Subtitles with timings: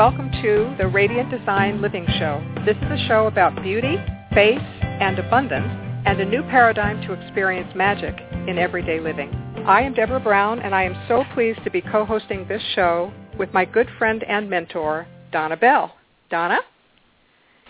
[0.00, 2.42] welcome to the Radiant Design Living Show.
[2.64, 3.96] This is a show about beauty,
[4.32, 5.68] faith, and abundance,
[6.06, 8.14] and a new paradigm to experience magic
[8.48, 9.28] in everyday living.
[9.66, 13.52] I am Deborah Brown, and I am so pleased to be co-hosting this show with
[13.52, 15.94] my good friend and mentor, Donna Bell.
[16.30, 16.60] Donna?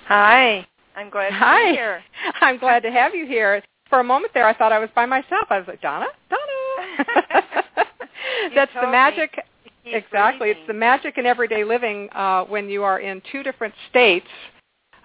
[0.07, 0.65] Hi.
[0.95, 1.73] I'm glad to Hi.
[1.73, 2.01] be here.
[2.41, 3.61] I'm glad to have you here.
[3.89, 5.49] For a moment there, I thought I was by myself.
[5.51, 6.07] I was like, Donna?
[6.31, 7.43] Donna?
[8.55, 9.43] That's the magic me
[9.85, 9.93] magic.
[9.93, 10.51] to keep Exactly.
[10.51, 14.27] It's the magic in everyday living uh, when you are in two different states.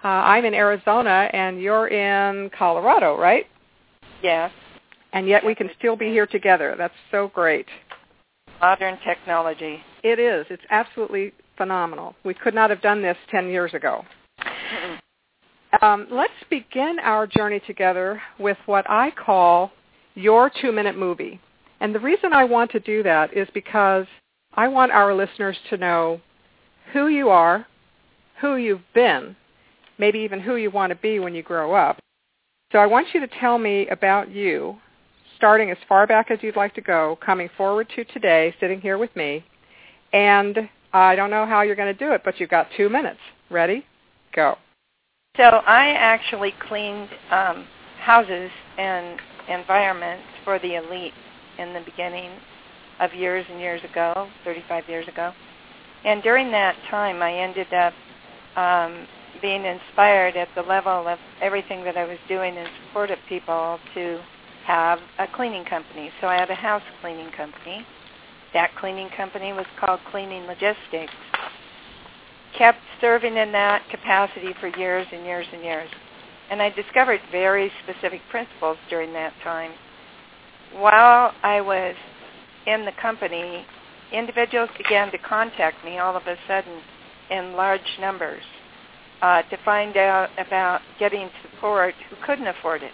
[0.04, 3.46] Uh, I'm in Arizona and you're in Colorado, right?
[4.22, 4.52] Yes.
[5.12, 6.74] And yet we can still be here together.
[6.76, 7.66] That's so great.
[8.60, 9.80] Modern technology.
[10.02, 10.46] It is.
[10.50, 12.14] It's absolutely phenomenal.
[12.24, 14.04] We could not have done this 10 years ago.
[15.82, 19.72] Um, let's begin our journey together with what I call
[20.14, 21.40] your two-minute movie.
[21.80, 24.06] And the reason I want to do that is because
[24.56, 26.20] I want our listeners to know
[26.92, 27.66] who you are,
[28.40, 29.36] who you've been,
[29.98, 31.98] maybe even who you want to be when you grow up.
[32.72, 34.76] So I want you to tell me about you,
[35.36, 38.98] starting as far back as you'd like to go, coming forward to today, sitting here
[38.98, 39.44] with me.
[40.12, 43.20] And I don't know how you're going to do it, but you've got two minutes.
[43.50, 43.84] Ready?
[44.34, 44.56] Go.
[45.36, 47.66] So I actually cleaned um,
[48.00, 51.12] houses and environments for the elite
[51.58, 52.30] in the beginning
[53.00, 55.32] of years and years ago, 35 years ago.
[56.04, 57.92] And during that time, I ended up
[58.56, 59.06] um,
[59.42, 63.78] being inspired at the level of everything that I was doing in support of people
[63.94, 64.20] to
[64.64, 66.10] have a cleaning company.
[66.20, 67.86] So I had a house cleaning company.
[68.52, 71.12] That cleaning company was called Cleaning Logistics.
[72.56, 75.90] Kept serving in that capacity for years and years and years.
[76.50, 79.72] And I discovered very specific principles during that time.
[80.72, 81.94] While I was
[82.66, 83.64] in the company,
[84.12, 86.80] individuals began to contact me all of a sudden
[87.30, 88.42] in large numbers
[89.22, 92.92] uh, to find out about getting support who couldn't afford it.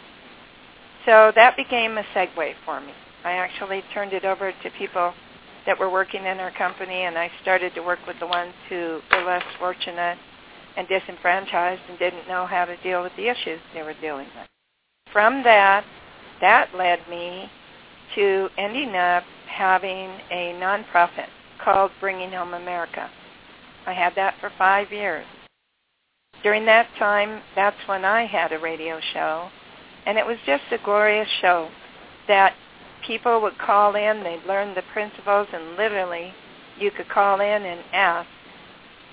[1.04, 2.92] So that became a segue for me.
[3.24, 5.12] I actually turned it over to people
[5.66, 9.00] that were working in our company, and I started to work with the ones who
[9.12, 10.18] were less fortunate
[10.76, 14.48] and disenfranchised and didn't know how to deal with the issues they were dealing with.
[15.12, 15.84] From that,
[16.40, 17.50] that led me
[18.14, 21.28] to ending up having a nonprofit
[21.62, 23.10] called Bringing Home America.
[23.86, 25.26] I had that for five years.
[26.42, 29.48] During that time, that's when I had a radio show,
[30.06, 31.70] and it was just a glorious show
[32.26, 32.54] that
[33.06, 36.32] people would call in, they'd learn the principles, and literally
[36.78, 38.28] you could call in and ask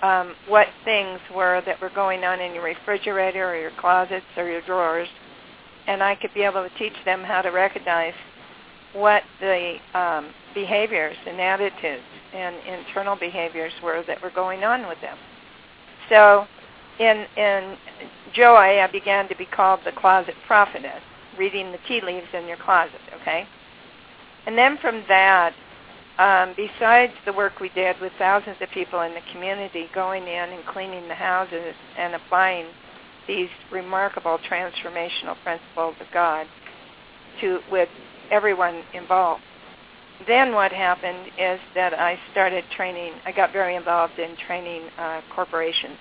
[0.01, 4.49] um, what things were that were going on in your refrigerator or your closets or
[4.49, 5.09] your drawers,
[5.87, 8.13] and I could be able to teach them how to recognize
[8.93, 14.99] what the um, behaviors and attitudes and internal behaviors were that were going on with
[15.01, 15.17] them.
[16.09, 16.47] So
[16.99, 17.77] in, in
[18.33, 21.01] joy, I began to be called the closet prophetess,
[21.37, 23.47] reading the tea leaves in your closet, okay?
[24.45, 25.53] And then from that,
[26.17, 30.49] um, besides the work we did with thousands of people in the community going in
[30.49, 32.65] and cleaning the houses and applying
[33.27, 36.45] these remarkable transformational principles of God
[37.39, 37.87] to with
[38.31, 39.43] everyone involved.
[40.27, 45.21] Then what happened is that I started training, I got very involved in training uh,
[45.33, 45.97] corporations,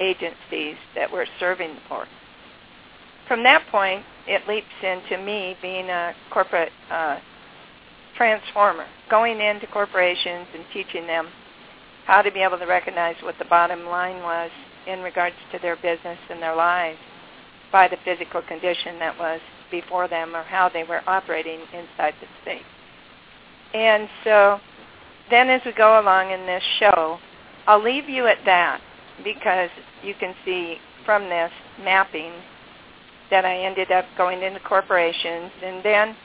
[0.00, 2.06] agencies that were serving the poor.
[3.28, 7.18] From that point, it leaps into me being a corporate uh,
[8.16, 11.28] transformer, going into corporations and teaching them
[12.06, 14.50] how to be able to recognize what the bottom line was
[14.86, 16.98] in regards to their business and their lives
[17.72, 19.40] by the physical condition that was
[19.70, 22.62] before them or how they were operating inside the state.
[23.74, 24.60] And so
[25.30, 27.18] then as we go along in this show,
[27.66, 28.80] I'll leave you at that
[29.24, 29.70] because
[30.02, 31.50] you can see from this
[31.82, 32.32] mapping
[33.30, 36.16] that I ended up going into corporations and then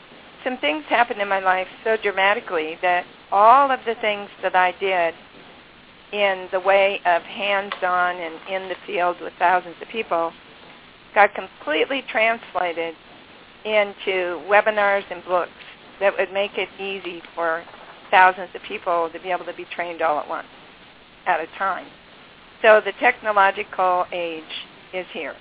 [0.44, 4.74] some things happened in my life so dramatically that all of the things that I
[4.80, 5.13] did
[6.12, 10.31] in the way of hands-on and in the field with thousands of people
[11.13, 12.95] got completely translated
[13.65, 15.51] into webinars and books
[16.00, 17.63] that would make it easy for
[18.11, 20.47] thousands of people to be able to be trained all at once
[21.25, 21.88] at a time.
[22.61, 24.44] So the technological age
[24.94, 25.35] is here,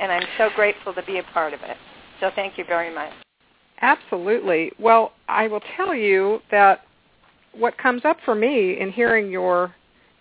[0.00, 1.76] and I'm so grateful to be a part of it.
[2.20, 3.12] So thank you very much.
[3.80, 4.72] Absolutely.
[4.78, 6.82] Well, I will tell you that
[7.52, 9.74] what comes up for me in hearing your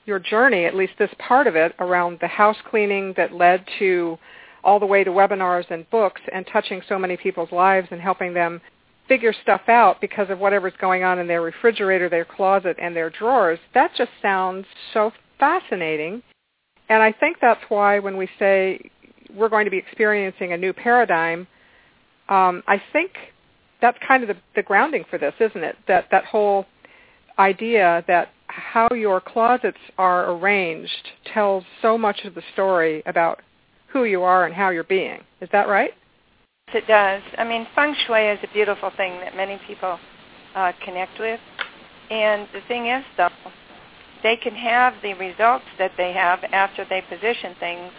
[0.06, 4.18] your journey, at least this part of it, around the house cleaning that led to
[4.64, 8.34] all the way to webinars and books and touching so many people's lives and helping
[8.34, 8.62] them
[9.08, 13.10] figure stuff out because of whatever's going on in their refrigerator, their closet, and their
[13.10, 16.22] drawers, that just sounds so fascinating.
[16.90, 18.80] And I think that's why when we say
[19.36, 21.48] we're going to be experiencing a new paradigm,
[22.30, 23.12] um, I think
[23.82, 25.76] that's kind of the, the grounding for this, isn't it?
[25.88, 26.66] That that whole
[27.38, 33.42] idea that how your closets are arranged tells so much of the story about
[33.92, 35.22] who you are and how you're being.
[35.42, 35.92] Is that right?
[36.68, 37.22] Yes, It does.
[37.38, 40.00] I mean, feng shui is a beautiful thing that many people
[40.56, 41.40] uh, connect with.
[42.10, 43.30] And the thing is, though,
[44.24, 47.92] they can have the results that they have after they position things,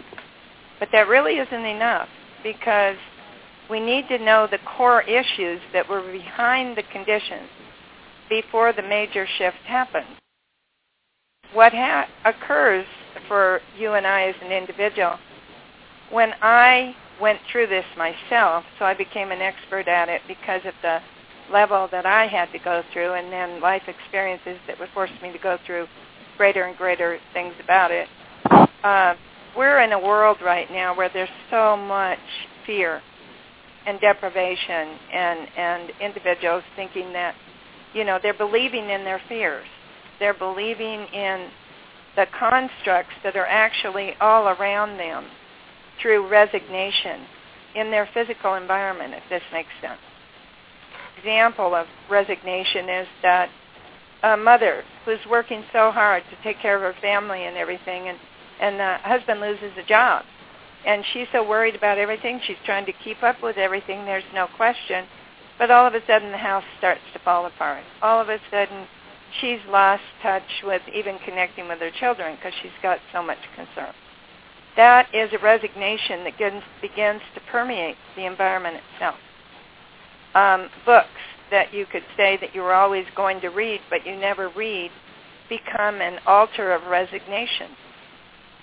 [0.79, 2.09] but that really isn't enough
[2.43, 2.97] because
[3.69, 7.47] we need to know the core issues that were behind the conditions
[8.29, 10.07] before the major shift happens.
[11.53, 12.85] What ha- occurs
[13.27, 15.17] for you and I as an individual,
[16.11, 20.73] when I went through this myself, so I became an expert at it because of
[20.81, 20.99] the
[21.51, 25.31] level that I had to go through and then life experiences that would force me
[25.31, 25.87] to go through
[26.37, 28.07] greater and greater things about it.
[28.83, 29.15] Uh,
[29.55, 32.19] we're in a world right now where there's so much
[32.65, 33.01] fear
[33.85, 37.35] and deprivation and, and individuals thinking that,
[37.93, 39.65] you know, they're believing in their fears.
[40.19, 41.49] They're believing in
[42.15, 45.25] the constructs that are actually all around them
[46.01, 47.21] through resignation
[47.75, 49.99] in their physical environment, if this makes sense.
[51.17, 53.49] Example of resignation is that
[54.23, 58.17] a mother who's working so hard to take care of her family and everything, and
[58.59, 60.23] and the husband loses a job,
[60.85, 62.39] and she's so worried about everything.
[62.45, 64.05] She's trying to keep up with everything.
[64.05, 65.05] There's no question,
[65.57, 67.83] but all of a sudden the house starts to fall apart.
[68.03, 68.85] All of a sudden
[69.39, 73.93] she's lost touch with even connecting with her children because she's got so much concern.
[74.75, 79.15] That is a resignation that begins, begins to permeate the environment itself.
[80.33, 81.09] Um, books
[81.51, 84.89] that you could say that you were always going to read but you never read
[85.49, 87.71] become an altar of resignation,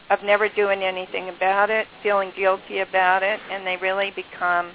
[0.08, 4.72] of never doing anything about it, feeling guilty about it, and they really become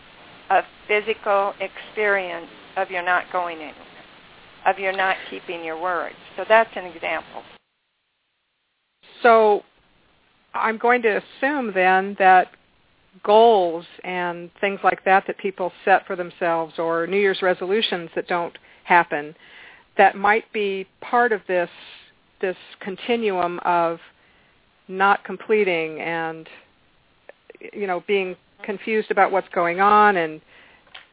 [0.52, 2.48] a physical experience
[2.78, 3.76] of you're not going anywhere,
[4.68, 6.14] of you're not keeping your word.
[6.38, 7.42] So that's an example.
[9.24, 9.64] So
[10.54, 12.52] I'm going to assume then that
[13.24, 18.28] goals and things like that that people set for themselves or New Year's resolutions that
[18.28, 19.36] don't happen
[19.98, 21.70] that might be part of this
[22.42, 24.00] this continuum of
[24.88, 26.50] not completing and
[27.72, 30.42] you know being confused about what's going on and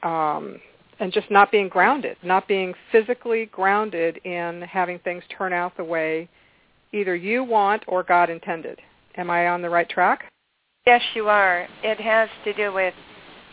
[0.02, 0.58] um,
[0.98, 5.84] and just not being grounded, not being physically grounded in having things turn out the
[5.84, 6.28] way
[6.92, 8.81] either you want or God intended.
[9.16, 10.32] Am I on the right track?
[10.86, 11.66] Yes, you are.
[11.82, 12.94] It has to do with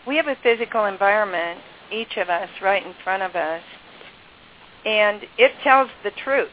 [0.06, 1.60] we have a physical environment,
[1.92, 3.62] each of us, right in front of us,
[4.86, 6.48] and it tells the truth.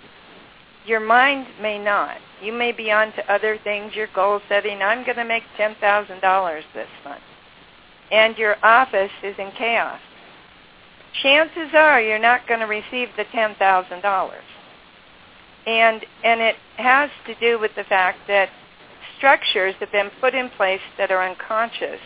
[0.85, 2.17] Your mind may not.
[2.41, 4.81] You may be on to other things, your goal setting.
[4.81, 7.21] I'm going to make $10,000 this month.
[8.11, 9.99] And your office is in chaos.
[11.23, 14.33] Chances are you're not going to receive the $10,000.
[15.65, 18.49] And and it has to do with the fact that
[19.25, 21.99] structures have been put in place that are unconscious,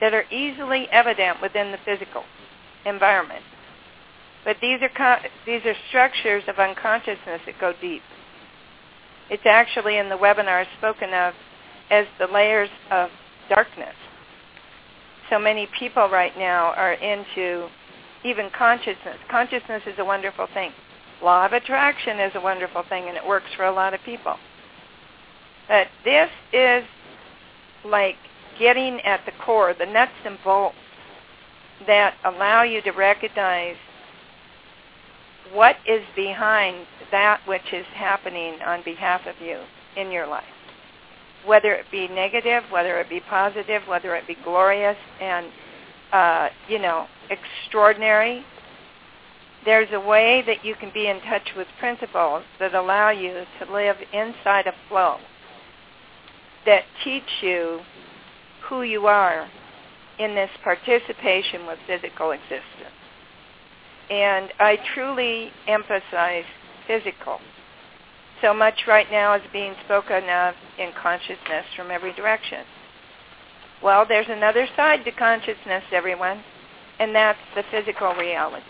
[0.00, 2.24] that are easily evident within the physical
[2.86, 3.44] environment.
[4.42, 8.00] But these are con- these are structures of unconsciousness that go deep.
[9.28, 11.34] It's actually in the webinar spoken of
[11.90, 13.10] as the layers of
[13.50, 13.94] darkness.
[15.28, 17.68] So many people right now are into
[18.24, 19.18] even consciousness.
[19.30, 20.72] Consciousness is a wonderful thing.
[21.22, 24.36] Law of attraction is a wonderful thing, and it works for a lot of people.
[25.68, 26.84] But this is
[27.84, 28.16] like
[28.58, 30.76] getting at the core, the nuts and bolts
[31.86, 33.76] that allow you to recognize
[35.52, 39.58] what is behind that which is happening on behalf of you
[39.96, 40.44] in your life.
[41.44, 45.46] Whether it be negative, whether it be positive, whether it be glorious and,
[46.12, 48.44] uh, you know, extraordinary,
[49.64, 53.72] there's a way that you can be in touch with principles that allow you to
[53.72, 55.18] live inside a flow
[56.66, 57.80] that teach you
[58.68, 59.48] who you are
[60.18, 62.62] in this participation with physical existence.
[64.10, 66.44] And I truly emphasize
[66.86, 67.38] physical.
[68.40, 72.64] So much right now is being spoken of in consciousness from every direction.
[73.82, 76.42] Well, there's another side to consciousness, everyone,
[76.98, 78.64] and that's the physical reality.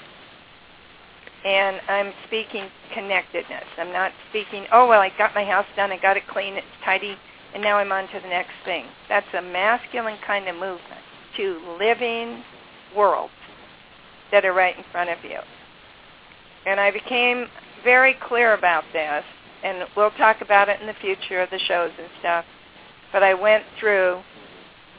[1.45, 3.65] And I'm speaking connectedness.
[3.79, 6.67] I'm not speaking, oh, well, I got my house done, I got it clean, it's
[6.85, 7.17] tidy,
[7.55, 8.87] and now I'm on to the next thing.
[9.09, 11.01] That's a masculine kind of movement
[11.37, 12.43] to living
[12.97, 13.33] worlds
[14.31, 15.39] that are right in front of you.
[16.67, 17.47] And I became
[17.85, 19.25] very clear about this
[19.63, 22.45] and we'll talk about it in the future of the shows and stuff.
[23.13, 24.21] But I went through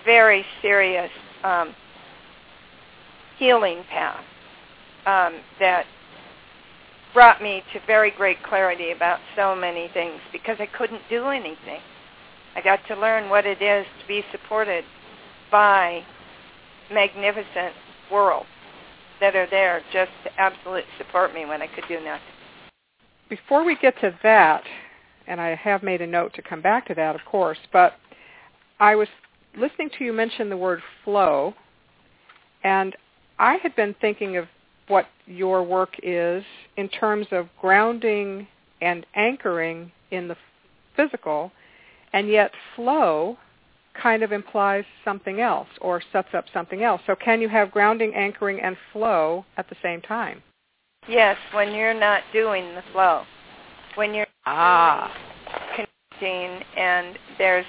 [0.06, 1.10] very serious
[1.44, 1.76] um,
[3.38, 4.24] healing path
[5.06, 5.86] um, that
[7.14, 11.82] brought me to very great clarity about so many things because I couldn't do anything.
[12.56, 14.84] I got to learn what it is to be supported
[15.52, 16.04] by
[16.92, 17.74] magnificent
[18.12, 18.48] worlds
[19.20, 22.22] that are there just to absolutely support me when I could do nothing.
[23.30, 24.64] Before we get to that,
[25.28, 27.94] and I have made a note to come back to that, of course, but
[28.80, 29.08] I was
[29.58, 31.54] listening to you mention the word flow,
[32.64, 32.96] and
[33.40, 34.46] I had been thinking of
[34.88, 36.44] what your work is
[36.78, 38.48] in terms of grounding
[38.82, 40.36] and anchoring in the
[40.96, 41.52] physical,
[42.14, 43.38] and yet flow
[44.02, 47.02] kind of implies something else or sets up something else.
[47.06, 50.42] So can you have grounding, anchoring, and flow at the same time?
[51.08, 53.24] Yes, when you're not doing the flow.
[53.96, 55.12] When you're ah.
[55.76, 57.66] connecting and there's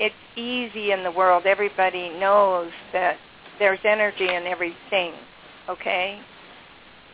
[0.00, 1.44] it's easy in the world.
[1.46, 3.18] Everybody knows that
[3.58, 5.12] there's energy in everything,
[5.68, 6.18] okay?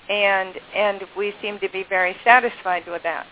[0.08, 3.26] And and we seem to be very satisfied with that.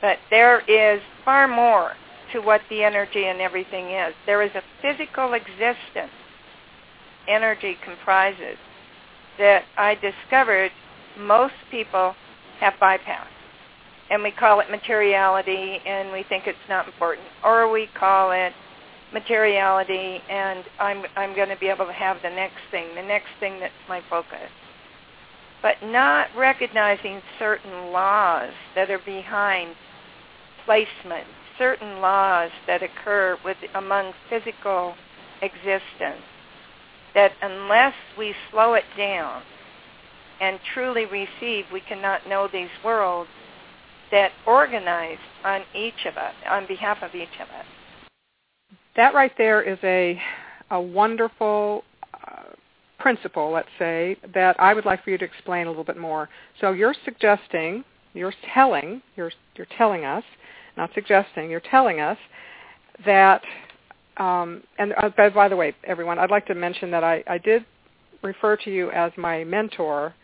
[0.00, 1.94] But there is far more
[2.32, 4.14] to what the energy and everything is.
[4.26, 6.12] There is a physical existence
[7.28, 8.56] energy comprises
[9.38, 10.72] that I discovered
[11.18, 12.14] most people
[12.60, 13.26] have bypassed.
[14.10, 17.26] And we call it materiality and we think it's not important.
[17.44, 18.52] Or we call it
[19.12, 23.28] materiality and I'm I'm going to be able to have the next thing, the next
[23.38, 24.50] thing that's my focus.
[25.62, 29.74] But not recognizing certain laws that are behind
[30.64, 31.26] placement
[31.60, 34.94] certain laws that occur with among physical
[35.42, 36.24] existence
[37.14, 39.42] that unless we slow it down
[40.40, 43.28] and truly receive, we cannot know these worlds
[44.10, 47.66] that organize on each of us, on behalf of each of us.
[48.96, 50.20] That right there is a
[50.72, 51.82] a wonderful
[52.14, 52.44] uh,
[52.98, 56.28] principle, let's say, that I would like for you to explain a little bit more.
[56.60, 60.24] So you're suggesting, you're telling, you're you're telling us
[60.76, 62.18] not suggesting, you're telling us
[63.04, 63.42] that,
[64.16, 67.38] um, and uh, by, by, the way, everyone, I'd like to mention that I, I
[67.38, 67.64] did
[68.22, 70.14] refer to you as my mentor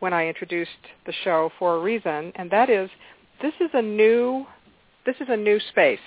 [0.00, 0.70] when I introduced
[1.06, 2.90] the show for a reason, and that is
[3.40, 4.44] this is a new
[5.06, 5.98] this is a new space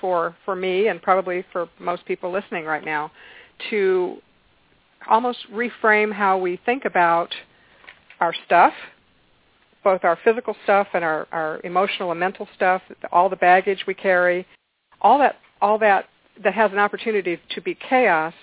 [0.00, 3.10] for for me and probably for most people listening right now
[3.70, 4.16] to
[5.08, 7.34] almost reframe how we think about
[8.20, 8.72] our stuff
[9.82, 12.82] both our physical stuff and our, our emotional and mental stuff,
[13.12, 14.46] all the baggage we carry,
[15.00, 16.06] all that all that
[16.42, 18.34] that has an opportunity to be chaos,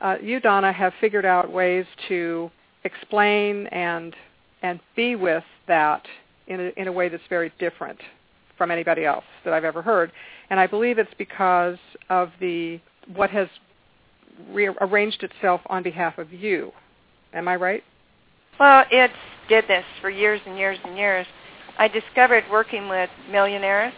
[0.00, 2.50] uh, you Donna have figured out ways to
[2.84, 4.14] explain and
[4.62, 6.06] and be with that
[6.46, 7.98] in a, in a way that's very different
[8.56, 10.12] from anybody else that I've ever heard.
[10.50, 12.80] And I believe it's because of the
[13.14, 13.48] what has
[14.50, 16.72] rearranged itself on behalf of you.
[17.32, 17.84] Am I right?
[18.58, 19.10] Well, it
[19.48, 21.26] did this for years and years and years.
[21.78, 23.92] I discovered working with millionaires,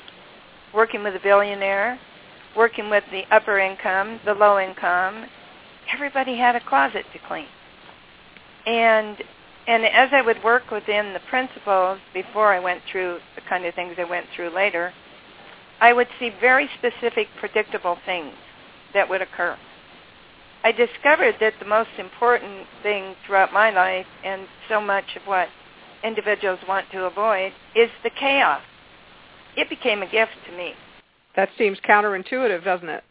[0.72, 1.98] working with a billionaire,
[2.56, 5.26] working with the upper income, the low income.
[5.92, 7.46] Everybody had a closet to clean.
[8.66, 9.22] And
[9.68, 13.74] and as I would work within the principles before I went through the kind of
[13.74, 14.92] things I went through later,
[15.80, 18.32] I would see very specific predictable things
[18.94, 19.58] that would occur.
[20.66, 25.46] I discovered that the most important thing throughout my life and so much of what
[26.02, 28.62] individuals want to avoid is the chaos.
[29.56, 30.72] It became a gift to me.
[31.36, 33.04] That seems counterintuitive, doesn't it?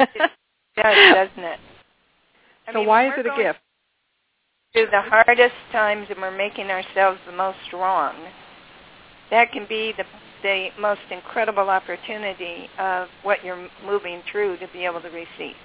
[0.00, 0.30] it
[0.74, 1.60] does, doesn't it?
[2.66, 3.60] I so mean, why is it a gift?
[4.72, 8.16] Through the hardest times and we're making ourselves the most wrong,
[9.30, 10.04] that can be the
[10.42, 15.56] the most incredible opportunity of what you're moving through to be able to receive.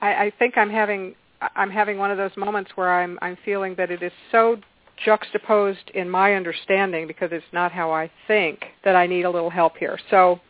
[0.00, 1.14] I, I think I'm having
[1.56, 4.56] I'm having one of those moments where I'm I'm feeling that it is so
[5.04, 9.50] juxtaposed in my understanding because it's not how I think that I need a little
[9.50, 9.98] help here.
[10.10, 10.40] So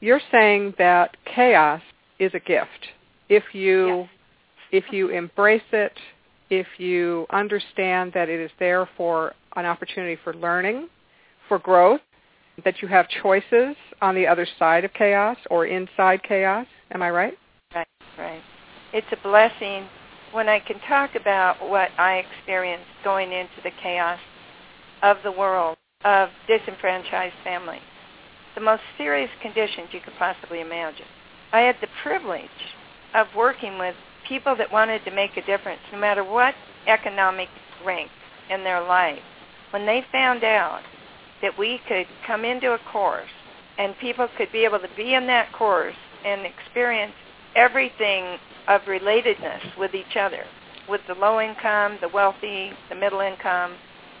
[0.00, 1.80] you're saying that chaos
[2.18, 2.88] is a gift
[3.28, 4.08] if you yes.
[4.72, 5.92] if you embrace it,
[6.50, 10.88] if you understand that it is there for an opportunity for learning,
[11.48, 12.00] for growth,
[12.64, 16.66] that you have choices on the other side of chaos or inside chaos.
[16.92, 17.34] Am I right?
[17.74, 17.86] Right,
[18.18, 18.42] right
[18.92, 19.86] it's a blessing
[20.32, 24.18] when I can talk about what I experienced going into the chaos
[25.02, 27.82] of the world of disenfranchised families,
[28.54, 31.06] the most serious conditions you could possibly imagine.
[31.52, 32.48] I had the privilege
[33.14, 33.94] of working with
[34.28, 36.54] people that wanted to make a difference no matter what
[36.86, 37.48] economic
[37.84, 38.10] rank
[38.50, 39.22] in their life.
[39.70, 40.82] When they found out
[41.42, 43.28] that we could come into a course
[43.78, 47.14] and people could be able to be in that course and experience
[47.56, 48.38] everything
[48.68, 50.44] of relatedness with each other,
[50.88, 53.74] with the low income, the wealthy, the middle income,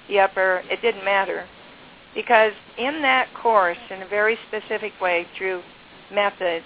[0.08, 1.46] the upper, it didn't matter.
[2.14, 5.62] Because in that course, in a very specific way, through
[6.12, 6.62] method,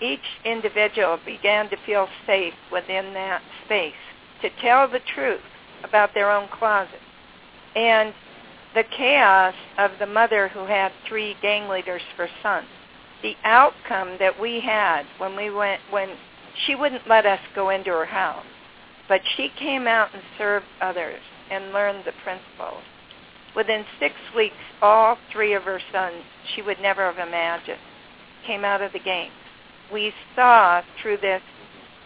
[0.00, 3.94] each individual began to feel safe within that space
[4.42, 5.40] to tell the truth
[5.84, 7.00] about their own closet.
[7.74, 8.12] And
[8.74, 12.66] the chaos of the mother who had three gang leaders for sons,
[13.22, 16.10] the outcome that we had when we went, when
[16.66, 18.44] she wouldn't let us go into her house,
[19.08, 22.82] but she came out and served others and learned the principles.
[23.54, 26.22] Within six weeks, all three of her sons,
[26.54, 27.78] she would never have imagined,
[28.46, 29.30] came out of the game.
[29.92, 31.42] We saw through this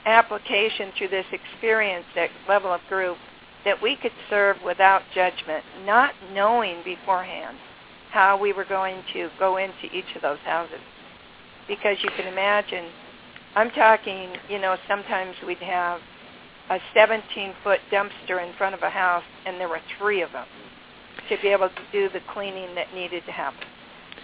[0.05, 3.17] application, through this experience at level of group,
[3.65, 7.57] that we could serve without judgment, not knowing beforehand
[8.11, 10.81] how we were going to go into each of those houses.
[11.69, 12.87] Because you can imagine,
[13.57, 15.99] I'm talking, you know, sometimes we'd have
[16.69, 20.47] a 17-foot dumpster in front of a house, and there were three of them
[21.31, 23.61] to be able to do the cleaning that needed to happen.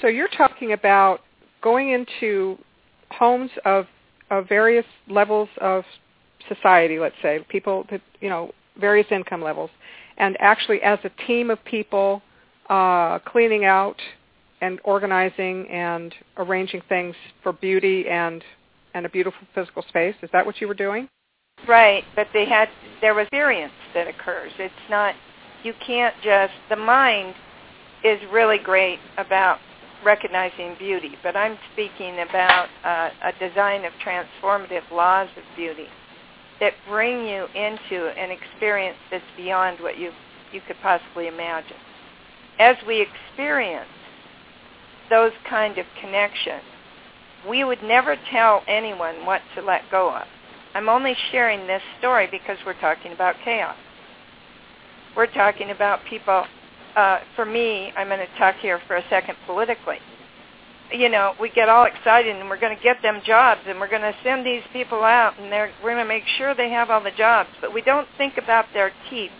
[0.03, 1.21] So you're talking about
[1.63, 2.59] going into
[3.11, 3.87] homes of
[4.31, 5.85] of various levels of
[6.49, 9.71] society, let's say, people that you know various income levels,
[10.19, 12.23] and actually as a team of people
[12.69, 13.97] uh, cleaning out
[14.61, 18.43] and organizing and arranging things for beauty and
[18.95, 20.15] and a beautiful physical space.
[20.23, 21.09] Is that what you were doing?
[21.69, 22.69] Right, but they had
[23.01, 24.53] there was experience that occurs.
[24.59, 25.15] It's not
[25.63, 27.35] you can't just the mind
[28.05, 29.59] is really great about
[30.05, 35.87] recognizing beauty, but I'm speaking about uh, a design of transformative laws of beauty
[36.59, 40.11] that bring you into an experience that's beyond what you
[40.53, 41.77] you could possibly imagine.
[42.59, 43.89] As we experience
[45.09, 46.63] those kind of connections,
[47.49, 50.27] we would never tell anyone what to let go of.
[50.75, 53.77] I'm only sharing this story because we're talking about chaos.
[55.17, 56.45] We're talking about people.
[56.97, 59.99] Uh, for me, I'm going to talk here for a second politically.
[60.93, 63.89] You know, we get all excited and we're going to get them jobs and we're
[63.89, 67.03] going to send these people out and we're going to make sure they have all
[67.03, 67.49] the jobs.
[67.61, 69.31] But we don't think about their teeth.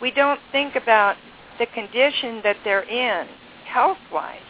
[0.00, 1.16] We don't think about
[1.58, 3.26] the condition that they're in
[3.66, 4.45] health-wise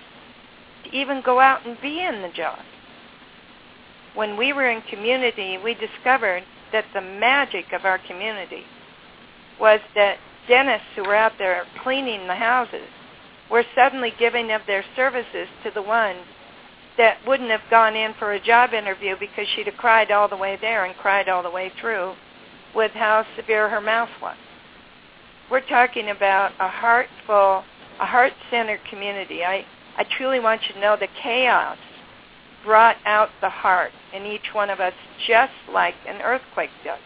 [0.91, 2.59] to even go out and be in the job.
[4.15, 8.63] When we were in community, we discovered that the magic of our community
[9.61, 10.19] was that
[10.49, 12.89] dentists who were out there cleaning the houses
[13.51, 16.17] were suddenly giving of their services to the one
[16.99, 20.37] that wouldn't have gone in for a job interview because she'd have cried all the
[20.37, 22.15] way there and cried all the way through
[22.75, 24.37] with how severe her mouth was.
[25.51, 27.65] We're talking about a heartful,
[28.01, 29.45] a heart-centered community.
[29.45, 29.65] I,
[29.97, 31.79] I truly want you to know the chaos
[32.65, 34.93] brought out the heart in each one of us
[35.27, 36.99] just like an earthquake does.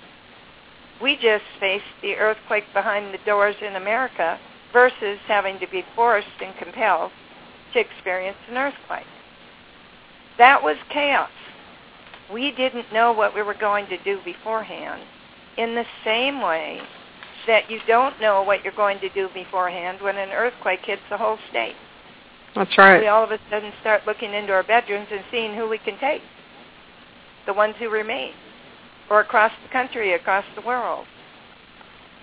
[1.00, 4.38] We just faced the earthquake behind the doors in America
[4.72, 7.12] versus having to be forced and compelled
[7.72, 9.06] to experience an earthquake.
[10.38, 11.30] That was chaos.
[12.32, 15.02] We didn't know what we were going to do beforehand
[15.56, 16.80] in the same way
[17.46, 21.16] that you don't know what you're going to do beforehand when an earthquake hits the
[21.16, 21.74] whole state.
[22.54, 23.00] That's right.
[23.00, 25.98] We all of a sudden start looking into our bedrooms and seeing who we can
[25.98, 26.22] take,
[27.46, 28.32] the ones who remain
[29.08, 31.06] or across the country, across the world.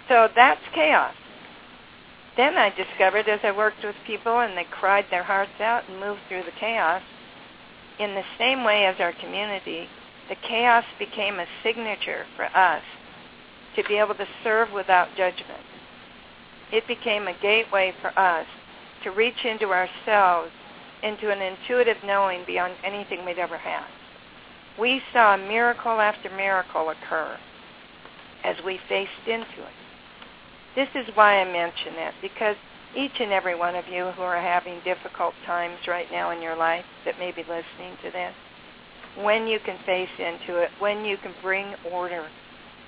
[0.08, 1.13] So that's chaos.
[2.38, 6.00] Then I discovered as I worked with people and they cried their hearts out and
[6.00, 7.02] moved through the chaos,
[8.00, 9.88] in the same way as our community,
[10.30, 12.84] the chaos became a signature for us
[13.76, 15.63] to be able to serve without judgment.
[16.72, 18.46] It became a gateway for us
[19.08, 20.52] to reach into ourselves,
[21.02, 23.86] into an intuitive knowing beyond anything we'd ever had
[24.78, 27.38] we saw miracle after miracle occur
[28.43, 29.74] as we faced into it.
[30.76, 32.56] This is why I mention that, because
[32.96, 36.56] each and every one of you who are having difficult times right now in your
[36.56, 38.34] life that may be listening to this,
[39.20, 42.28] when you can face into it, when you can bring order,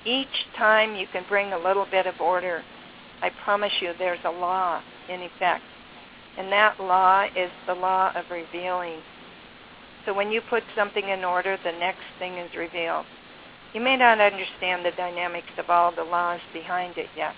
[0.04, 2.62] each time you can bring a little bit of order,
[3.20, 5.64] I promise you there's a law in effect.
[6.38, 9.00] And that law is the law of revealing
[10.06, 13.06] so when you put something in order, the next thing is revealed.
[13.74, 17.34] You may not understand the dynamics of all the laws behind it yet,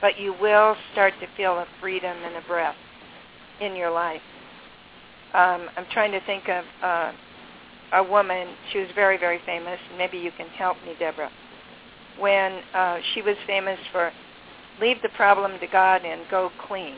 [0.00, 2.76] but you will start to feel a freedom and a breath
[3.60, 4.22] in your life.
[5.34, 7.12] Um, I'm trying to think of uh,
[7.94, 8.48] a woman.
[8.72, 9.78] She was very, very famous.
[9.98, 11.30] Maybe you can help me, Deborah.
[12.18, 14.12] When uh, she was famous for
[14.80, 16.96] leave the problem to God and go clean.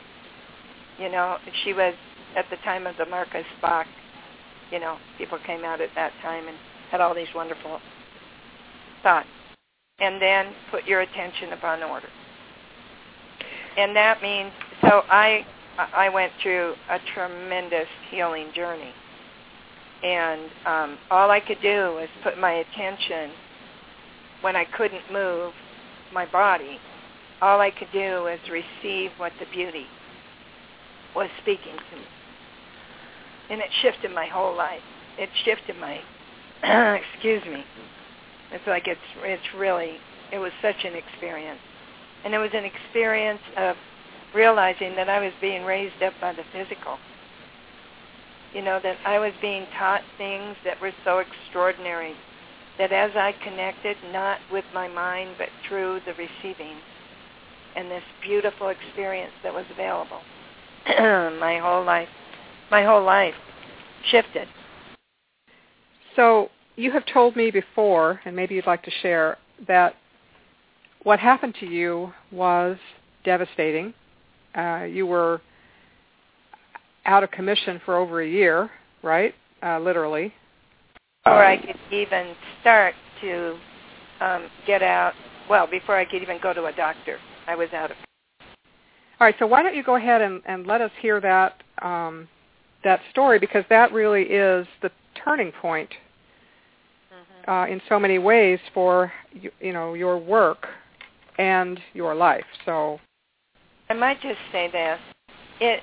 [0.98, 1.94] You know, she was
[2.36, 3.86] at the time of the Marcus Bach,
[4.70, 6.56] you know, people came out at that time and
[6.90, 7.80] had all these wonderful
[9.02, 9.28] thoughts.
[10.00, 12.08] And then put your attention upon order.
[13.76, 14.52] And that means,
[14.82, 15.46] so I,
[15.78, 18.92] I went through a tremendous healing journey.
[20.02, 23.30] And um, all I could do was put my attention
[24.40, 25.52] when I couldn't move
[26.12, 26.78] my body.
[27.40, 29.86] All I could do was receive what the beauty
[31.14, 32.06] was speaking to me.
[33.50, 34.82] And it shifted my whole life.
[35.18, 36.00] It shifted my,
[37.12, 37.64] excuse me.
[38.52, 39.96] It's like it's it's really
[40.32, 41.60] it was such an experience.
[42.24, 43.76] And it was an experience of
[44.34, 46.98] realizing that I was being raised up by the physical.
[48.52, 52.14] You know, that I was being taught things that were so extraordinary
[52.78, 56.76] that as I connected not with my mind but through the receiving
[57.76, 60.20] and this beautiful experience that was available,
[61.40, 62.08] my whole life,
[62.70, 63.34] my whole life
[64.10, 64.48] shifted.
[66.16, 69.94] So you have told me before, and maybe you'd like to share, that
[71.02, 72.76] what happened to you was
[73.24, 73.94] devastating.
[74.54, 75.40] Uh, you were
[77.06, 78.70] out of commission for over a year,
[79.02, 79.34] right?
[79.62, 80.32] Uh, literally.
[81.24, 83.56] Before I could even start to
[84.20, 85.14] um, get out,
[85.48, 87.96] well, before I could even go to a doctor, I was out of
[89.24, 92.28] all right, so why don't you go ahead and, and let us hear that um,
[92.84, 94.90] that story because that really is the
[95.24, 95.88] turning point
[97.10, 97.50] mm-hmm.
[97.50, 100.66] uh, in so many ways for you, you know your work
[101.38, 102.44] and your life.
[102.66, 103.00] So
[103.88, 105.00] I might just say this:
[105.58, 105.80] it.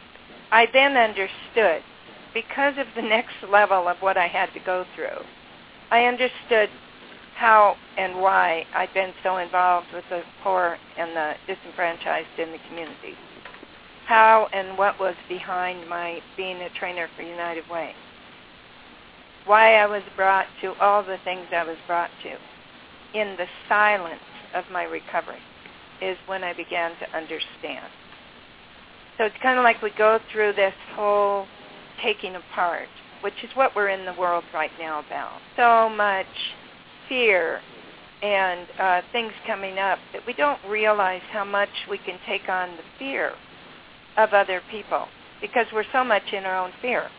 [0.52, 1.82] I then understood
[2.36, 5.26] because of the next level of what I had to go through.
[5.90, 6.70] I understood
[7.38, 12.60] how and why I'd been so involved with the poor and the disenfranchised in the
[12.70, 13.16] community.
[14.12, 17.94] How and what was behind my being a trainer for United Way.
[19.46, 24.20] Why I was brought to all the things I was brought to in the silence
[24.54, 25.40] of my recovery
[26.02, 27.86] is when I began to understand.
[29.18, 31.48] So it's kind of like we go through this whole
[32.04, 32.90] taking apart,
[33.22, 35.40] which is what we're in the world right now about.
[35.56, 36.28] So much
[37.08, 37.62] fear
[38.22, 42.72] and uh, things coming up that we don't realize how much we can take on
[42.72, 43.36] the fear
[44.18, 45.08] of other people
[45.42, 47.10] because we're so much in our own fear.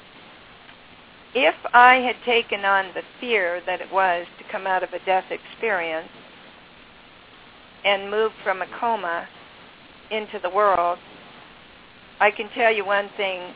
[1.34, 5.04] If I had taken on the fear that it was to come out of a
[5.04, 6.08] death experience
[7.84, 9.26] and move from a coma
[10.10, 10.98] into the world,
[12.20, 13.54] I can tell you one thing.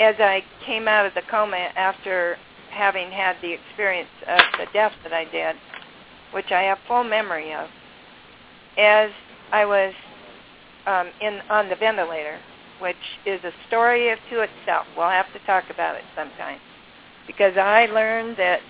[0.00, 2.36] As I came out of the coma after
[2.70, 5.54] having had the experience of the death that I did,
[6.32, 7.68] which I have full memory of,
[8.76, 9.10] as
[9.52, 9.94] I was
[10.86, 12.40] um, in on the ventilator,
[12.80, 14.86] which is a story of to itself.
[14.96, 16.58] We'll have to talk about it sometime,
[17.26, 18.60] because I learned that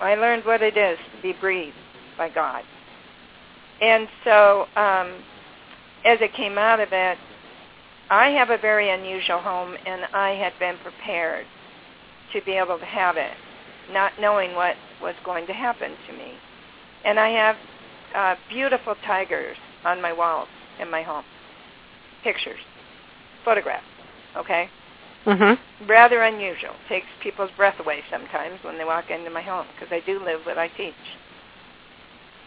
[0.00, 1.76] I learned what it is to be breathed
[2.18, 2.64] by God,
[3.80, 5.22] and so um,
[6.04, 7.18] as it came out of it,
[8.10, 11.46] I have a very unusual home, and I had been prepared
[12.32, 13.32] to be able to have it,
[13.90, 16.34] not knowing what was going to happen to me.
[17.04, 17.56] And I have
[18.14, 20.48] uh, beautiful tigers on my walls
[20.80, 21.24] in my home,
[22.22, 22.60] pictures,
[23.44, 23.84] photographs.
[24.36, 24.68] Okay.
[25.26, 25.88] Mm-hmm.
[25.88, 26.74] Rather unusual.
[26.88, 30.40] Takes people's breath away sometimes when they walk into my home because I do live
[30.44, 30.94] what I teach.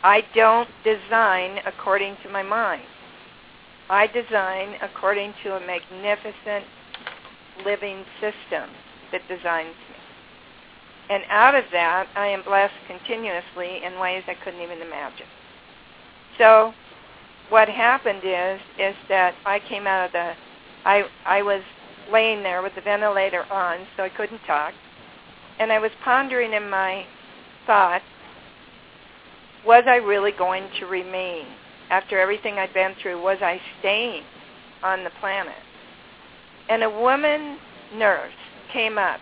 [0.03, 2.83] I don't design according to my mind.
[3.89, 6.65] I design according to a magnificent
[7.63, 8.69] living system
[9.11, 9.95] that designs me.
[11.09, 15.27] And out of that, I am blessed continuously in ways I couldn't even imagine.
[16.37, 16.73] So
[17.49, 20.33] what happened is is that I came out of the
[20.85, 21.61] I I was
[22.11, 24.73] laying there with the ventilator on so I couldn't talk.
[25.59, 27.05] And I was pondering in my
[27.65, 28.05] thoughts
[29.65, 31.45] was I really going to remain?
[31.89, 34.23] After everything I'd been through was I staying
[34.83, 35.55] on the planet?
[36.69, 37.57] And a woman
[37.95, 38.33] nurse
[38.71, 39.19] came up,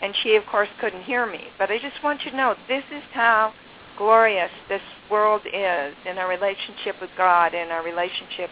[0.00, 1.44] and she, of course, couldn't hear me.
[1.58, 3.52] But I just want you to know this is how
[3.96, 8.50] glorious this world is in our relationship with God and our relationship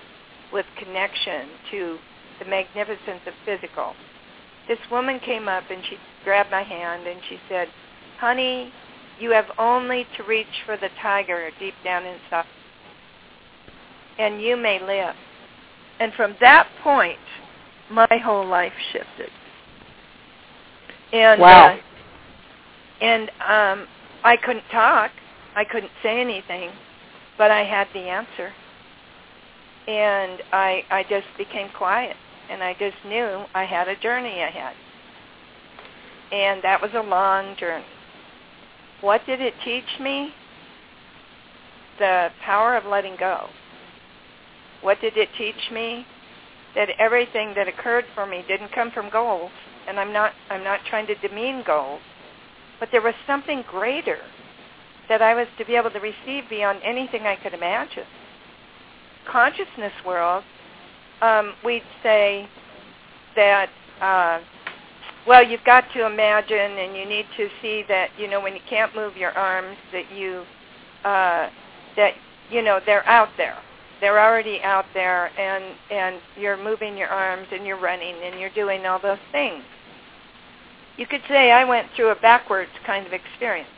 [0.53, 1.99] with connection to
[2.39, 3.95] the magnificence of physical.
[4.69, 7.69] This woman came up and she grabbed my hand and she said,
[8.19, 8.73] honey,
[9.19, 12.45] you have only to reach for the tiger deep down inside,
[14.19, 15.15] and you may live.
[16.01, 17.19] And from that point,
[17.91, 19.31] my whole life shifted.
[21.13, 21.75] And wow.
[21.75, 21.77] Uh,
[23.01, 23.89] and um,
[24.25, 25.11] I couldn't talk.
[25.55, 26.71] I couldn't say anything,
[27.39, 28.53] but I had the answer.
[29.87, 32.17] And I I just became quiet
[32.51, 34.75] and I just knew I had a journey ahead.
[36.33, 37.85] And that was a long journey.
[39.01, 40.31] What did it teach me?
[41.99, 43.49] The power of letting go.
[44.83, 46.07] What did it teach me?
[46.75, 49.51] That everything that occurred for me didn't come from goals,
[49.89, 52.03] and I'm not I'm not trying to demean goals,
[52.79, 54.19] but there was something greater
[55.09, 58.05] that I was to be able to receive beyond anything I could imagine.
[59.27, 60.45] Consciousness world,
[61.23, 62.49] um, we'd say
[63.37, 63.69] that
[64.01, 64.41] uh,
[65.27, 68.61] well, you've got to imagine, and you need to see that you know when you
[68.69, 70.45] can't move your arms, that you
[71.05, 71.51] uh,
[71.97, 72.15] that
[72.51, 73.59] you know they're out there.
[74.01, 78.51] They're already out there, and and you're moving your arms, and you're running, and you're
[78.51, 79.65] doing all those things.
[80.97, 83.69] You could say I went through a backwards kind of experience,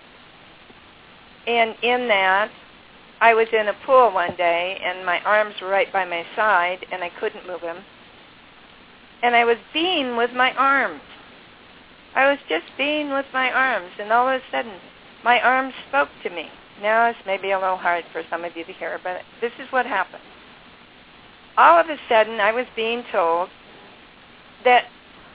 [1.47, 2.51] and in that,
[3.21, 6.87] I was in a pool one day, and my arms were right by my side,
[6.93, 7.85] and I couldn't move them,
[9.23, 11.01] and I was being with my arms
[12.15, 14.73] I was just being with my arms, and all of a sudden,
[15.23, 16.51] my arms spoke to me.
[16.83, 19.71] Now it's maybe a little hard for some of you to hear, but this is
[19.71, 20.23] what happened.
[21.57, 23.51] All of a sudden, I was being told
[24.65, 24.85] that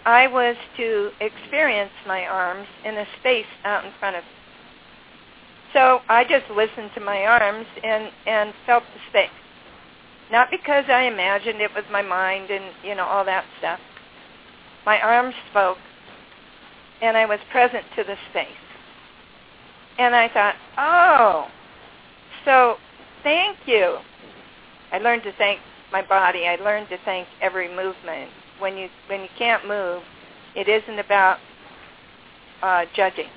[0.06, 4.30] I was to experience my arms in a space out in front of me.
[5.74, 9.30] So I just listened to my arms and, and felt the space.
[10.32, 13.80] Not because I imagined it was my mind and, you know, all that stuff.
[14.86, 15.78] My arms spoke
[17.02, 18.48] and I was present to the space.
[20.00, 21.48] And I thought, oh,
[22.46, 22.78] so
[23.24, 23.98] thank you.
[24.92, 25.60] I learned to thank
[25.92, 26.48] my body.
[26.48, 28.30] I learned to thank every movement.
[28.60, 30.04] When you when you can't move,
[30.56, 31.40] it isn't about
[32.62, 33.30] uh, judging.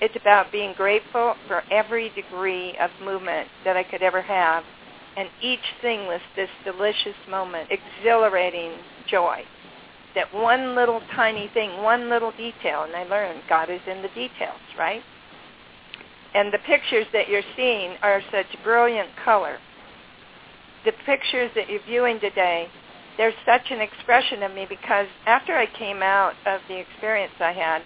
[0.00, 4.64] It's about being grateful for every degree of movement that I could ever have,
[5.16, 8.72] and each thing was this delicious moment, exhilarating
[9.06, 9.44] joy
[10.14, 14.08] that one little tiny thing, one little detail, and I learned God is in the
[14.08, 15.02] details, right?
[16.34, 19.58] And the pictures that you're seeing are such brilliant color.
[20.84, 22.68] The pictures that you're viewing today,
[23.16, 27.52] there's such an expression of me because after I came out of the experience I
[27.52, 27.82] had,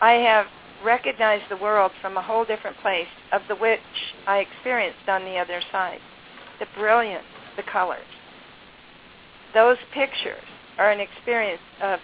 [0.00, 0.46] I have
[0.84, 3.80] recognized the world from a whole different place of the which
[4.26, 6.00] I experienced on the other side.
[6.60, 7.24] The brilliance,
[7.56, 8.06] the colors.
[9.54, 10.42] Those pictures
[10.78, 12.00] are an experience of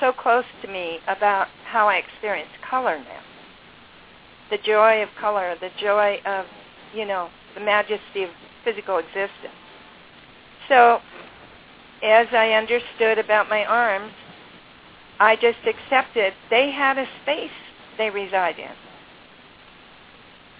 [0.00, 3.20] so close to me about how I experience color now.
[4.50, 6.46] The joy of color, the joy of,
[6.94, 8.30] you know, the majesty of
[8.64, 9.54] physical existence.
[10.68, 11.00] So
[12.02, 14.12] as I understood about my arms,
[15.18, 17.50] I just accepted they had a space
[18.00, 18.74] they reside in.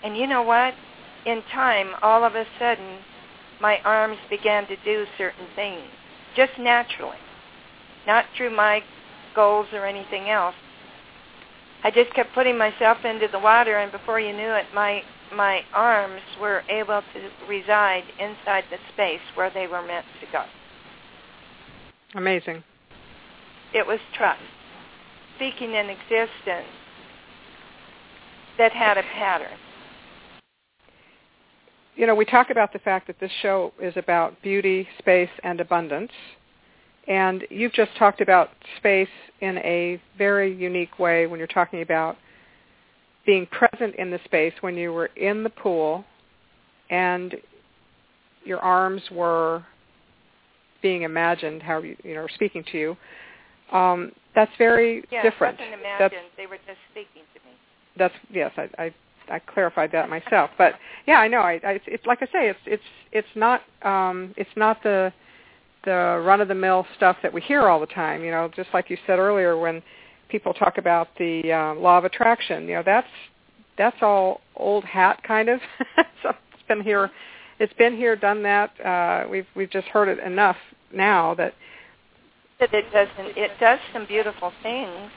[0.05, 0.75] And you know what?
[1.27, 2.99] In time, all of a sudden,
[3.61, 5.83] my arms began to do certain things,
[6.37, 7.19] just naturally
[8.07, 8.83] not through my
[9.35, 10.55] goals or anything else.
[11.83, 15.63] I just kept putting myself into the water, and before you knew it, my my
[15.73, 20.45] arms were able to reside inside the space where they were meant to go.
[22.17, 22.65] Amazing.
[23.73, 24.43] It was trust,
[25.37, 26.67] speaking in existence
[28.61, 29.57] that had a pattern.
[31.97, 35.61] You know, we talk about the fact that this show is about beauty, space, and
[35.61, 36.13] abundance.
[37.09, 39.09] And you've just talked about space
[39.41, 42.19] in a very unique way when you're talking about
[43.25, 46.05] being present in the space when you were in the pool
[46.91, 47.37] and
[48.45, 49.65] your arms were
[50.83, 52.97] being imagined, how you, you know, speaking to you.
[53.77, 55.59] Um, that's very yeah, different.
[55.59, 55.99] Yeah, imagined.
[55.99, 57.23] That's, they were just speaking.
[57.97, 58.95] That's yes, I, I
[59.31, 60.51] I clarified that myself.
[60.59, 60.75] But
[61.07, 61.41] yeah, I know.
[61.41, 65.13] I, I it's like I say, it's it's it's not um, it's not the
[65.85, 68.23] the run-of-the-mill stuff that we hear all the time.
[68.23, 69.83] You know, just like you said earlier, when
[70.29, 73.07] people talk about the uh, law of attraction, you know, that's
[73.79, 75.61] that's all old hat kind of.
[76.23, 77.11] so it's been here,
[77.59, 78.79] it's been here, done that.
[78.85, 80.57] Uh, we've we've just heard it enough
[80.93, 81.55] now that
[82.59, 83.37] that it doesn't.
[83.39, 85.11] It does some beautiful things.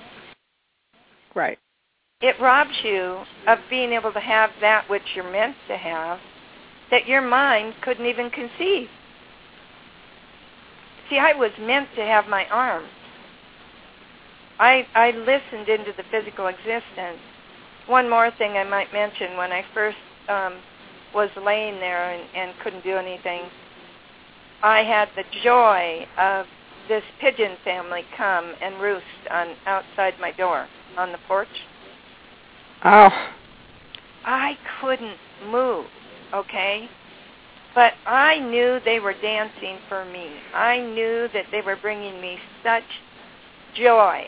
[1.35, 1.57] Right.
[2.23, 6.19] It robs you of being able to have that which you're meant to have,
[6.89, 8.87] that your mind couldn't even conceive.
[11.09, 12.87] See, I was meant to have my arms.
[14.57, 17.19] I I listened into the physical existence.
[17.87, 19.97] One more thing I might mention: when I first
[20.29, 20.61] um,
[21.13, 23.41] was laying there and, and couldn't do anything,
[24.61, 26.45] I had the joy of
[26.87, 31.49] this pigeon family come and roost on outside my door on the porch.
[32.83, 33.09] Oh.
[34.25, 35.17] I couldn't
[35.49, 35.85] move.
[36.33, 36.89] Okay.
[37.75, 40.29] But I knew they were dancing for me.
[40.53, 42.83] I knew that they were bringing me such
[43.75, 44.27] joy.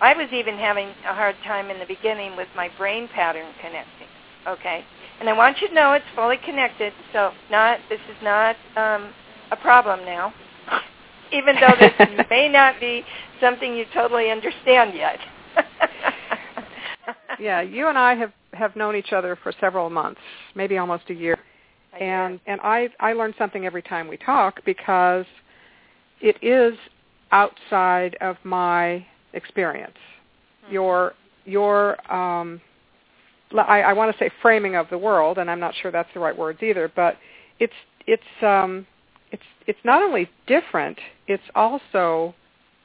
[0.00, 4.08] I was even having a hard time in the beginning with my brain pattern connecting.
[4.46, 4.84] Okay,
[5.20, 6.92] and I want you to know it's fully connected.
[7.12, 9.12] So not this is not um,
[9.52, 10.34] a problem now,
[11.32, 13.04] even though this may not be
[13.40, 15.18] something you totally understand yet.
[17.40, 20.20] yeah, you and I have have known each other for several months,
[20.54, 21.38] maybe almost a year.
[22.00, 25.26] and and I I learn something every time we talk because
[26.20, 26.74] it is
[27.32, 29.96] outside of my experience.
[30.64, 30.74] Mm-hmm.
[30.74, 31.14] Your
[31.44, 32.60] your um
[33.54, 36.20] I, I want to say framing of the world, and I'm not sure that's the
[36.20, 37.16] right words either, but
[37.58, 37.72] it's
[38.06, 38.86] it's um
[39.30, 42.34] it's it's not only different, it's also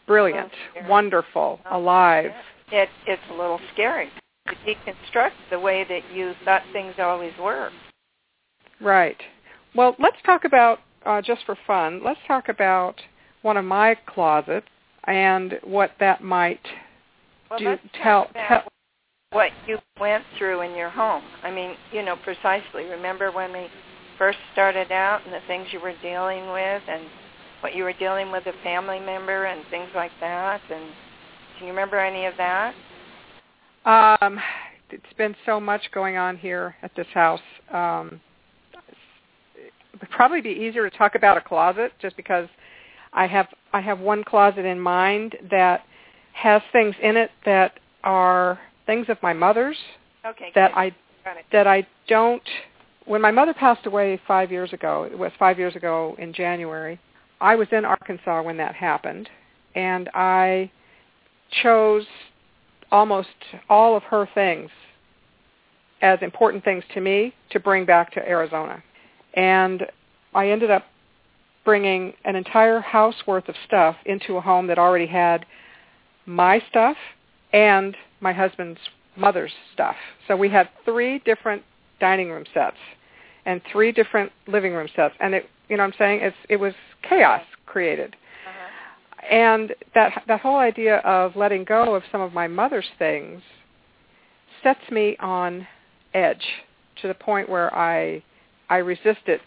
[0.06, 0.52] brilliant,
[0.88, 2.32] wonderful, oh, alive.
[2.72, 4.10] It, it's a little scary
[4.48, 7.70] to deconstruct the way that you thought things always were.
[8.82, 9.18] Right.
[9.76, 12.96] Well, let's talk about, uh, just for fun, let's talk about
[13.42, 14.68] one of my closets
[15.06, 16.62] and what that might
[17.50, 17.78] well, do.
[18.04, 18.64] Tell, tell
[19.32, 21.24] what you went through in your home.
[21.44, 22.86] I mean, you know, precisely.
[22.86, 23.68] Remember when we
[24.18, 27.04] first started out and the things you were dealing with and
[27.62, 30.62] what you were dealing with a family member and things like that?
[30.72, 30.92] And
[31.60, 32.74] do you remember any of that?
[33.88, 34.38] Um,
[34.90, 37.40] it's been so much going on here at this house.
[37.72, 38.20] Um,
[39.56, 39.72] it
[40.02, 42.50] would probably be easier to talk about a closet just because
[43.14, 45.86] I have I have one closet in mind that
[46.34, 49.78] has things in it that are things of my mother's
[50.26, 50.94] okay, that I
[51.54, 52.44] that I don't
[53.06, 57.00] when my mother passed away 5 years ago it was 5 years ago in January
[57.40, 59.30] I was in Arkansas when that happened
[59.76, 60.70] and I
[61.64, 62.06] chose
[62.92, 63.30] almost
[63.70, 64.70] all of her things
[66.02, 68.84] as important things to me to bring back to Arizona.
[69.34, 69.86] And
[70.34, 70.86] I ended up
[71.66, 75.46] bringing an entire house worth of stuff into a home that already had
[76.26, 76.96] my stuff
[77.52, 78.80] and my husband's
[79.16, 79.96] mother's stuff.
[80.28, 81.64] So we had three different
[82.00, 82.78] dining room sets
[83.46, 86.58] and three different living room sets and it you know what I'm saying it's it
[86.58, 86.74] was
[87.08, 88.16] chaos created
[89.30, 93.42] and that that whole idea of letting go of some of my mother's things
[94.64, 95.68] sets me on
[96.14, 96.44] edge
[97.02, 98.24] to the point where I
[98.70, 99.42] I resist it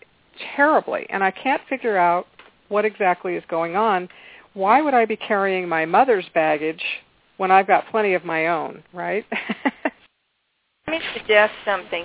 [0.57, 2.27] terribly and I can't figure out
[2.69, 4.09] what exactly is going on.
[4.55, 6.83] Why would I be carrying my mother's baggage
[7.37, 9.25] when I've got plenty of my own, right?
[10.87, 12.05] Let me suggest something.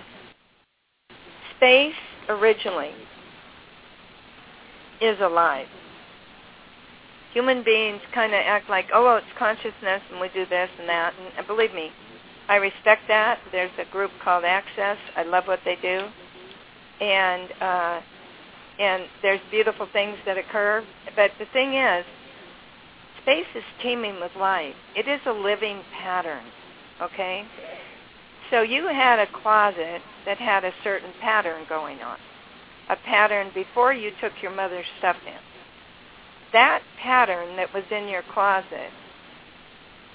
[1.58, 1.94] Space
[2.30, 2.92] originally
[5.02, 5.68] is alive
[7.36, 10.88] human beings kind of act like, oh, well, it's consciousness and we do this and
[10.88, 11.14] that.
[11.20, 11.92] And, and believe me,
[12.48, 13.40] I respect that.
[13.52, 14.98] There's a group called Access.
[15.18, 16.08] I love what they do.
[17.04, 18.02] And uh,
[18.80, 20.86] and there's beautiful things that occur.
[21.16, 22.06] But the thing is,
[23.22, 24.76] space is teeming with life.
[24.96, 26.44] It is a living pattern,
[27.02, 27.46] okay?
[28.50, 32.18] So you had a closet that had a certain pattern going on,
[32.90, 35.55] a pattern before you took your mother's stuff in
[36.56, 38.90] that pattern that was in your closet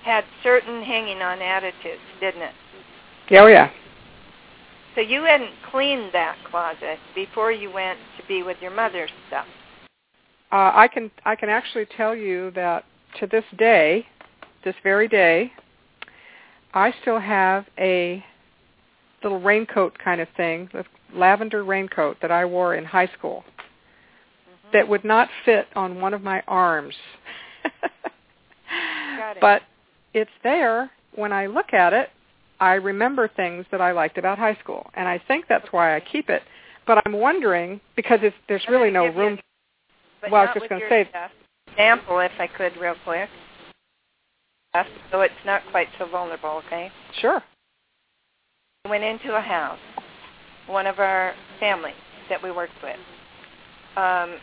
[0.03, 2.55] had certain hanging on attitudes, didn't it?
[3.33, 3.71] Oh yeah.
[4.95, 9.47] So you hadn't cleaned that closet before you went to be with your mother's stuff.
[10.51, 12.85] Uh, I can I can actually tell you that
[13.19, 14.07] to this day,
[14.65, 15.53] this very day,
[16.73, 18.25] I still have a
[19.23, 23.45] little raincoat kind of thing, the lavender raincoat that I wore in high school
[24.73, 26.95] that would not fit on one of my arms.
[27.65, 29.41] it.
[29.41, 29.63] But
[30.15, 30.91] it's there.
[31.15, 32.11] When I look at it,
[32.61, 36.01] I remember things that I liked about high school, and I think that's why I
[36.01, 36.43] keep it.
[36.87, 39.39] But I'm wondering because it's, there's really no room.
[40.23, 41.09] You, well, I was just going to say.
[41.73, 43.29] Example, if I could, real quick.
[45.11, 46.91] So it's not quite so vulnerable, okay?
[47.21, 47.43] Sure.
[48.85, 49.79] We went into a house,
[50.67, 51.95] one of our families
[52.29, 52.97] that we worked with.
[53.97, 54.37] Um,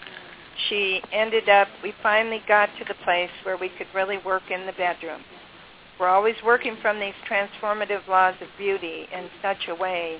[0.69, 4.65] she ended up, we finally got to the place where we could really work in
[4.65, 5.21] the bedroom.
[5.99, 10.19] We're always working from these transformative laws of beauty in such a way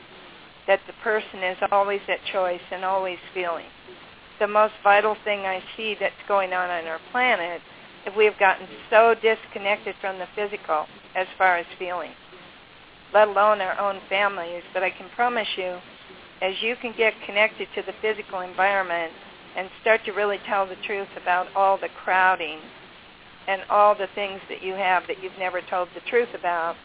[0.67, 3.67] that the person is always at choice and always feeling.
[4.39, 7.61] The most vital thing I see that's going on on our planet
[8.05, 10.85] is we have gotten so disconnected from the physical
[11.15, 12.11] as far as feeling,
[13.13, 14.63] let alone our own families.
[14.73, 15.77] But I can promise you,
[16.41, 19.13] as you can get connected to the physical environment
[19.57, 22.59] and start to really tell the truth about all the crowding
[23.47, 26.75] and all the things that you have that you've never told the truth about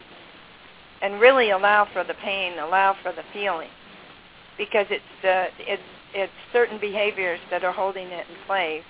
[1.02, 3.68] and really allow for the pain, allow for the feeling
[4.56, 5.82] because it's uh, it's
[6.14, 8.84] it's certain behaviors that are holding it in place.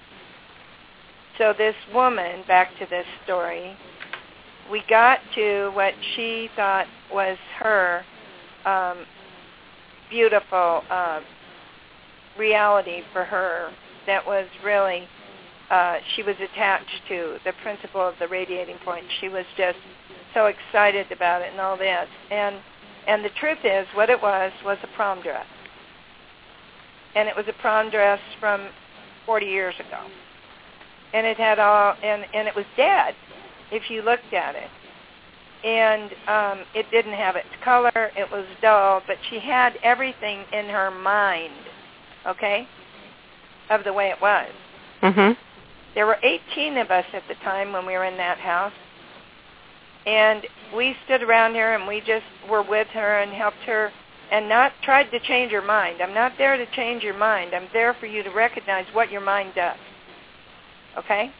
[1.38, 3.76] So this woman, back to this story,
[4.70, 8.04] we got to what she thought was her
[8.64, 9.06] um,
[10.10, 11.20] beautiful uh,
[12.38, 13.70] reality for her
[14.06, 15.08] that was really
[15.70, 19.04] uh, she was attached to the principle of the radiating point.
[19.20, 19.78] She was just
[20.34, 22.08] so excited about it and all that.
[22.30, 22.56] And
[23.08, 25.46] and the truth is, what it was was a prom dress,
[27.16, 28.68] and it was a prom dress from
[29.26, 30.06] 40 years ago,
[31.14, 33.14] and it had all and and it was dead
[33.72, 34.70] if you looked at it.
[35.64, 38.10] And um, it didn't have its color.
[38.16, 41.52] It was dull, but she had everything in her mind,
[42.26, 42.66] okay,
[43.70, 44.48] of the way it was.
[45.02, 45.36] Mhm.
[45.94, 48.72] There were 18 of us at the time when we were in that house.
[50.06, 53.92] And we stood around her and we just were with her and helped her
[54.30, 56.00] and not tried to change her mind.
[56.00, 57.54] I'm not there to change your mind.
[57.54, 59.76] I'm there for you to recognize what your mind does.
[60.96, 61.30] Okay?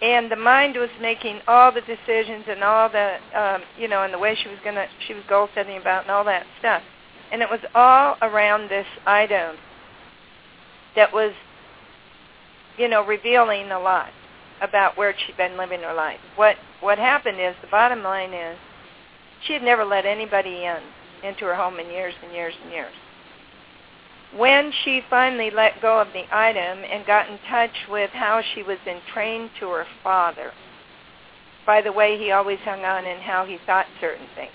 [0.00, 4.12] And the mind was making all the decisions and all the, um, you know, and
[4.12, 6.82] the way she was gonna, she was goal setting about and all that stuff.
[7.32, 9.56] And it was all around this item
[10.94, 11.32] that was
[12.78, 14.10] you know, revealing a lot
[14.60, 16.20] about where she'd been living her life.
[16.36, 18.56] What what happened is the bottom line is
[19.46, 20.78] she had never let anybody in
[21.24, 22.92] into her home in years and years and years.
[24.36, 28.62] When she finally let go of the item and got in touch with how she
[28.62, 30.52] was entrained to her father,
[31.66, 34.52] by the way he always hung on and how he thought certain things,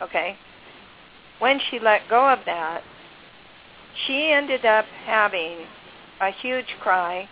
[0.00, 0.38] okay?
[1.44, 2.82] When she let go of that,
[4.06, 5.58] she ended up having
[6.18, 7.28] a huge cry.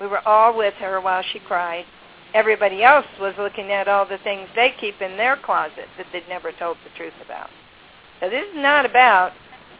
[0.00, 1.84] We were all with her while she cried.
[2.32, 6.26] Everybody else was looking at all the things they keep in their closet that they'd
[6.26, 7.50] never told the truth about.
[8.20, 9.32] So this is not about,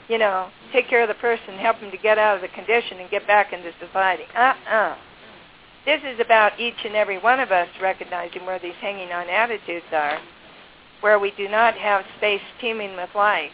[0.08, 2.98] you know, take care of the person, help them to get out of the condition
[2.98, 4.24] and get back into society.
[4.36, 4.94] Uh-uh.
[5.86, 9.86] This is about each and every one of us recognizing where these hanging on attitudes
[9.90, 10.18] are,
[11.00, 13.52] where we do not have space teeming with life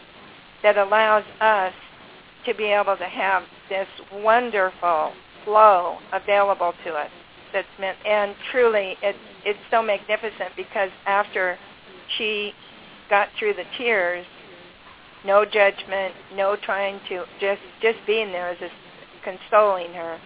[0.67, 1.73] that allows us
[2.45, 5.13] to be able to have this wonderful
[5.45, 7.09] flow available to us.
[7.53, 9.15] That's meant and truly it
[9.45, 11.57] it's so magnificent because after
[12.17, 12.51] she
[13.09, 14.25] got through the tears
[15.25, 18.73] no judgment no trying to just just being there just
[19.23, 20.19] consoling her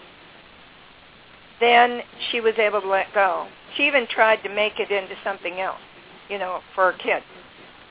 [1.60, 3.46] then she was able to let go.
[3.78, 5.78] She even tried to make it into something else
[6.30, 7.26] you know for kids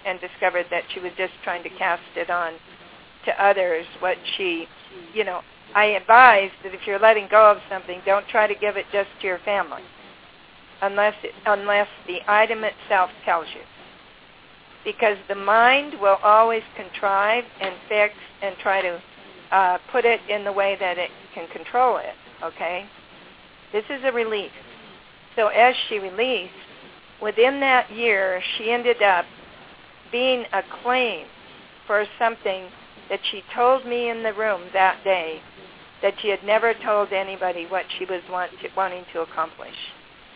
[0.06, 2.54] and discovered that she was just trying to cast it on
[3.24, 4.66] to others what she,
[5.14, 5.42] you know,
[5.74, 9.08] I advise that if you're letting go of something, don't try to give it just
[9.20, 9.82] to your family,
[10.82, 13.60] unless it, unless the item itself tells you,
[14.84, 19.00] because the mind will always contrive and fix and try to
[19.52, 22.14] uh, put it in the way that it can control it.
[22.42, 22.86] Okay,
[23.72, 24.50] this is a release.
[25.36, 26.52] So as she released,
[27.22, 29.24] within that year, she ended up
[30.12, 31.28] being acclaimed
[31.86, 32.68] for something
[33.08, 35.40] that she told me in the room that day
[36.02, 39.74] that she had never told anybody what she was want to, wanting to accomplish,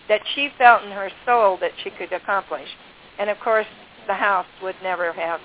[0.08, 2.68] that she felt in her soul that she could accomplish.
[3.18, 3.66] And of course,
[4.06, 5.40] the house would never have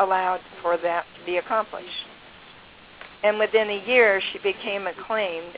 [0.00, 1.88] allowed for that to be accomplished.
[3.22, 5.56] And within a year, she became acclaimed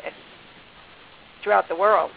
[1.42, 2.10] throughout the world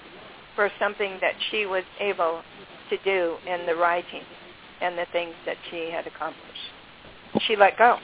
[0.55, 2.41] for something that she was able
[2.89, 4.23] to do in the writing
[4.81, 6.43] and the things that she had accomplished.
[7.47, 7.97] She let go.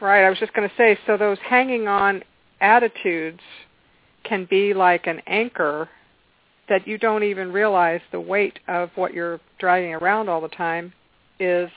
[0.00, 0.24] Right.
[0.24, 2.22] I was just going to say, so those hanging on
[2.60, 3.40] attitudes
[4.24, 5.88] can be like an anchor
[6.68, 10.92] that you don't even realize the weight of what you're driving around all the time
[11.38, 11.68] is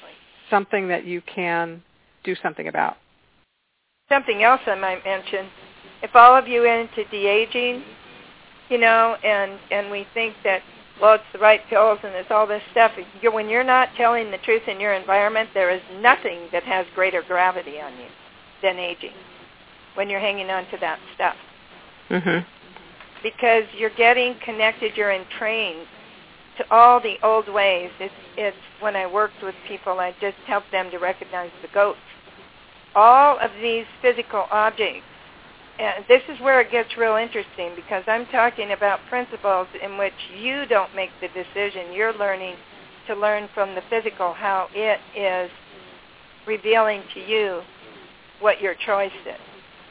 [0.50, 1.82] something that you can
[2.24, 2.98] do something about.
[4.10, 5.48] Something else I might mention,
[6.04, 7.84] if all of you are into de-aging,
[8.70, 10.62] you know, and, and we think that
[11.04, 12.94] well, it's the right pills and it's all this stuff.
[13.22, 16.86] You're, when you're not telling the truth in your environment, there is nothing that has
[16.96, 18.08] greater gravity on you
[18.62, 19.12] than aging
[19.96, 21.36] when you're hanging on to that stuff.
[22.10, 22.48] Mm-hmm.
[23.22, 25.86] Because you're getting connected, you're entrained
[26.58, 27.92] to all the old ways.
[28.00, 32.00] It's, it's when I worked with people, I just helped them to recognize the goats.
[32.96, 35.04] All of these physical objects
[35.80, 40.14] and this is where it gets real interesting because I'm talking about principles in which
[40.38, 41.94] you don't make the decision.
[41.94, 42.56] You're learning
[43.08, 45.52] to learn from the physical how it is
[46.46, 47.62] revealing to you
[48.40, 49.40] what your choice is.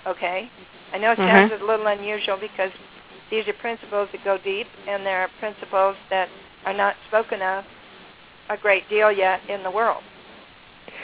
[0.06, 0.48] Okay?
[0.92, 1.64] I know it sounds mm-hmm.
[1.64, 2.70] a little unusual because
[3.30, 6.28] these are principles that go deep and they're principles that
[6.64, 7.64] are not spoken of
[8.50, 10.02] a great deal yet in the world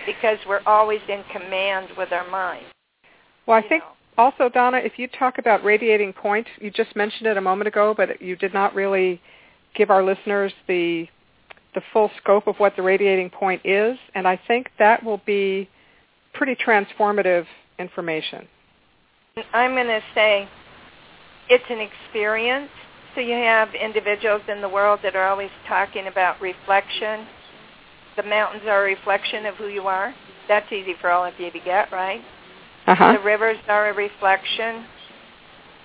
[0.06, 2.64] because we're always in command with our mind.
[3.46, 3.82] Well, I think
[4.18, 7.94] also, Donna, if you talk about radiating point, you just mentioned it a moment ago,
[7.96, 9.20] but you did not really
[9.74, 11.08] give our listeners the
[11.74, 15.68] the full scope of what the radiating point is, and I think that will be
[16.32, 17.44] pretty transformative
[17.78, 18.48] information.
[19.52, 20.48] I'm going to say
[21.48, 22.70] it's an experience.
[23.14, 27.26] So you have individuals in the world that are always talking about reflection.
[28.16, 30.14] The mountains are a reflection of who you are.
[30.48, 32.22] That's easy for all of you to get, right?
[32.88, 33.12] Uh-huh.
[33.12, 34.86] The rivers are a reflection.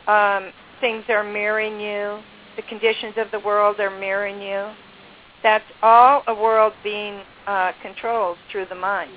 [0.08, 2.20] Um, things are mirroring you.
[2.56, 4.72] The conditions of the world are mirroring you.
[5.44, 9.12] That's all a world being uh, controlled through the mind.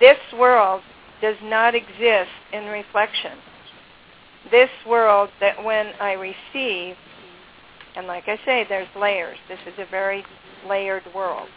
[0.00, 0.80] This world
[1.20, 3.36] does not exist in reflection.
[4.50, 6.96] This world that when I receive,
[7.94, 9.36] and like I say, there's layers.
[9.48, 10.24] This is a very
[10.66, 11.48] layered world.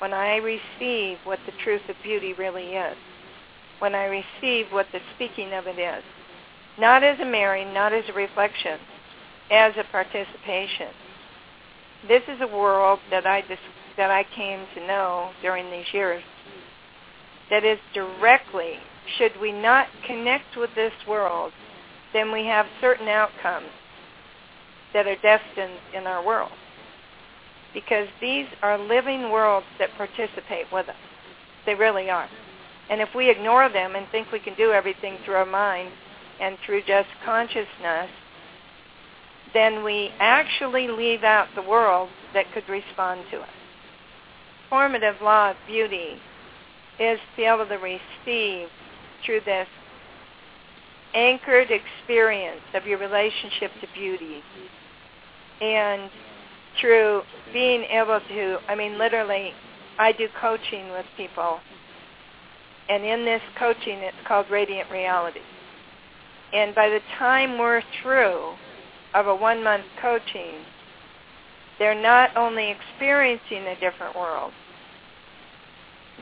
[0.00, 2.96] When I receive what the truth of beauty really is,
[3.78, 6.02] when I receive what the speaking of it is,
[6.78, 8.78] not as a mirroring, not as a reflection,
[9.50, 10.88] as a participation.
[12.08, 13.58] This is a world that I dis-
[13.96, 16.22] that I came to know during these years.
[17.50, 18.74] That is directly,
[19.16, 21.52] should we not connect with this world,
[22.12, 23.68] then we have certain outcomes
[24.92, 26.52] that are destined in our world.
[27.72, 30.96] Because these are living worlds that participate with us.
[31.66, 32.28] They really are.
[32.88, 35.90] And if we ignore them and think we can do everything through our mind
[36.40, 38.10] and through just consciousness,
[39.54, 43.48] then we actually leave out the world that could respond to us.
[44.68, 46.20] Formative law of beauty
[46.98, 48.68] is to be able to receive
[49.24, 49.68] through this
[51.14, 54.42] anchored experience of your relationship to beauty
[55.60, 56.10] and
[56.80, 57.22] through
[57.52, 59.52] being able to, I mean, literally,
[59.98, 61.58] I do coaching with people
[62.88, 65.40] and in this coaching, it's called Radiant Reality.
[66.52, 68.54] And by the time we're through
[69.14, 70.64] of a one-month coaching,
[71.78, 74.52] they're not only experiencing a different world,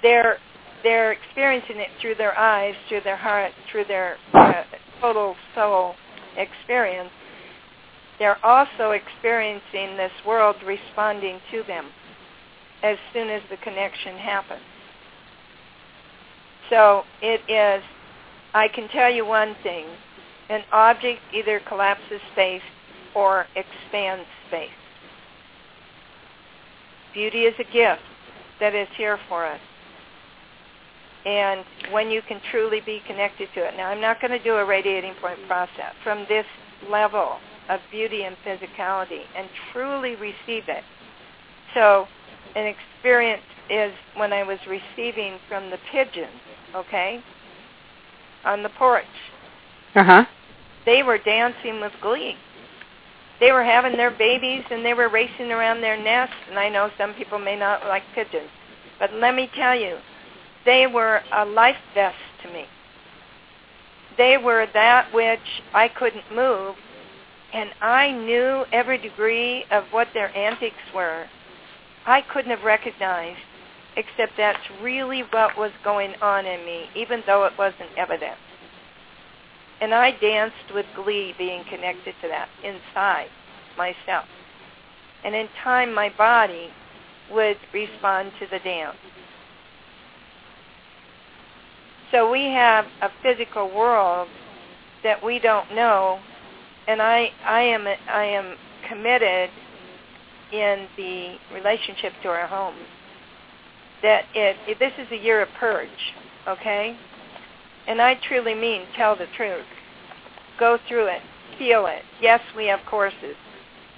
[0.02, 0.38] they're
[0.82, 4.64] they're experiencing it through their eyes, through their heart, through their uh,
[5.00, 5.94] total soul
[6.36, 7.10] experience.
[8.18, 11.86] They're also experiencing this world responding to them
[12.82, 14.60] as soon as the connection happens.
[16.70, 17.82] So it is,
[18.54, 19.86] I can tell you one thing,
[20.48, 22.62] an object either collapses space
[23.14, 24.70] or expands space.
[27.12, 28.02] Beauty is a gift
[28.60, 29.60] that is here for us.
[31.24, 33.74] And when you can truly be connected to it.
[33.76, 36.44] Now, I'm not going to do a radiating point process from this
[36.90, 37.38] level
[37.70, 40.84] of beauty and physicality and truly receive it.
[41.72, 42.06] So
[42.56, 46.40] an experience is when I was receiving from the pigeons
[46.74, 47.22] okay,
[48.44, 49.04] on the porch.
[49.94, 50.24] Uh-huh.
[50.84, 52.36] They were dancing with glee.
[53.40, 56.34] They were having their babies and they were racing around their nests.
[56.48, 58.50] And I know some people may not like pigeons,
[58.98, 59.98] but let me tell you,
[60.64, 62.66] they were a life vest to me.
[64.16, 65.40] They were that which
[65.74, 66.76] I couldn't move,
[67.52, 71.26] and I knew every degree of what their antics were.
[72.06, 73.40] I couldn't have recognized
[73.96, 78.36] except that's really what was going on in me, even though it wasn't evident.
[79.80, 83.28] And I danced with glee being connected to that inside
[83.76, 84.26] myself.
[85.24, 86.68] And in time, my body
[87.32, 88.96] would respond to the dance.
[92.10, 94.28] So we have a physical world
[95.02, 96.20] that we don't know,
[96.86, 98.56] and I, I am, I am
[98.88, 99.50] committed
[100.52, 102.86] in the relationship to our homes
[104.04, 105.88] that it, it, this is a year of purge,
[106.46, 106.94] okay?
[107.88, 109.64] And I truly mean tell the truth.
[110.60, 111.22] Go through it.
[111.58, 112.02] Feel it.
[112.20, 113.34] Yes, we have courses.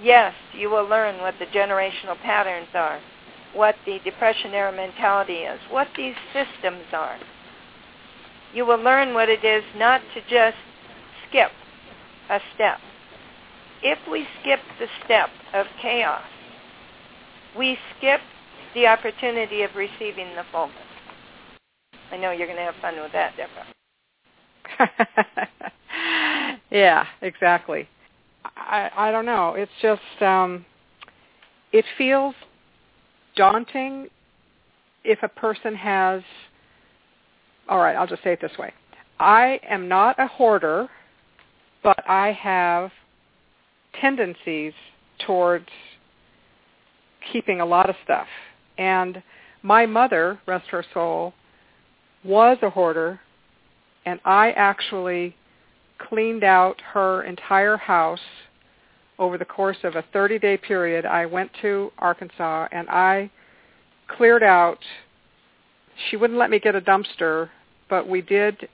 [0.01, 3.01] Yes, you will learn what the generational patterns are,
[3.53, 7.17] what the depression era mentality is, what these systems are.
[8.53, 10.57] You will learn what it is not to just
[11.27, 11.51] skip
[12.29, 12.77] a step.
[13.83, 16.23] If we skip the step of chaos,
[17.57, 18.21] we skip
[18.77, 20.77] the opportunity of receiving the fullness.
[22.11, 23.65] I know you're going to have fun with that, Deborah.
[26.69, 27.89] yeah, exactly.
[28.45, 29.55] I I don't know.
[29.55, 30.63] It's just um
[31.71, 32.35] it feels
[33.35, 34.09] daunting
[35.03, 36.21] if a person has
[37.67, 38.71] all right, I'll just say it this way.
[39.19, 40.87] I am not a hoarder,
[41.81, 42.91] but I have
[43.99, 44.73] tendencies
[45.25, 45.67] towards
[47.31, 48.27] keeping a lot of stuff.
[48.77, 49.21] And
[49.63, 51.33] my mother, rest her soul,
[52.23, 53.19] was a hoarder
[54.07, 55.35] and I actually
[55.97, 58.21] cleaned out her entire house
[59.19, 61.05] over the course of a 30-day period.
[61.05, 63.29] I went to Arkansas and I
[64.07, 64.79] cleared out.
[66.09, 67.49] She wouldn't let me get a dumpster,
[67.89, 68.69] but we did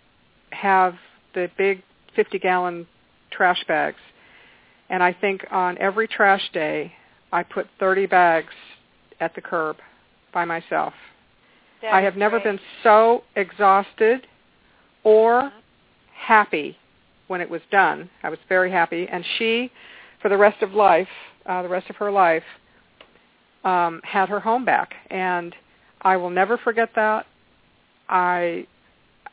[0.51, 0.93] have
[1.33, 1.81] the big
[2.15, 2.85] 50-gallon
[3.31, 3.97] trash bags.
[4.91, 6.93] And I think on every trash day,
[7.31, 8.53] I put 30 bags
[9.19, 9.77] at the curb
[10.34, 10.93] by myself.
[11.81, 12.55] That I have never great.
[12.55, 14.25] been so exhausted
[15.03, 15.51] or
[16.15, 16.77] happy
[17.27, 18.09] when it was done.
[18.23, 19.07] I was very happy.
[19.11, 19.71] And she,
[20.21, 21.07] for the rest of life,
[21.45, 22.43] uh, the rest of her life,
[23.63, 24.93] um, had her home back.
[25.09, 25.55] And
[26.01, 27.25] I will never forget that.
[28.09, 28.67] I,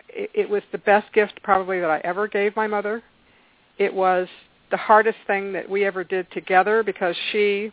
[0.09, 3.03] it, it was the best gift probably that I ever gave my mother.
[3.79, 4.29] It was
[4.71, 7.73] the hardest thing that we ever did together because she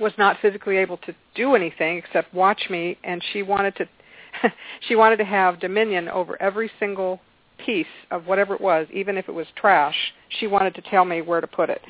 [0.00, 3.88] was not physically able to do anything except watch me and she wanted to
[4.88, 7.20] she wanted to have dominion over every single
[7.64, 9.94] piece of whatever it was even if it was trash
[10.28, 11.80] she wanted to tell me where to put it.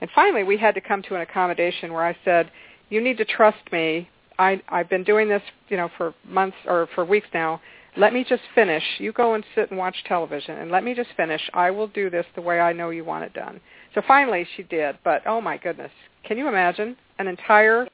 [0.00, 2.50] And finally we had to come to an accommodation where I said
[2.90, 4.08] you need to trust me.
[4.38, 7.60] I I've been doing this you know for months or for weeks now.
[7.96, 8.82] Let me just finish.
[8.98, 11.40] You go and sit and watch television and let me just finish.
[11.54, 13.60] I will do this the way I know you want it done
[13.94, 15.90] so finally she did but oh my goodness
[16.24, 17.86] can you imagine an entire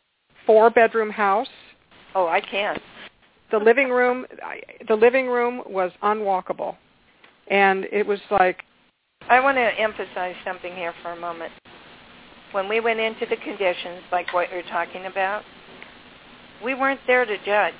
[0.46, 1.48] four bedroom house
[2.14, 2.76] Oh, I can.
[3.52, 4.26] the living room
[4.88, 6.76] the living room was unwalkable
[7.48, 8.64] and it was like
[9.28, 11.52] I want to emphasize something here for a moment.
[12.52, 15.44] When we went into the conditions, like what you're talking about,
[16.64, 17.74] we weren't there to judge.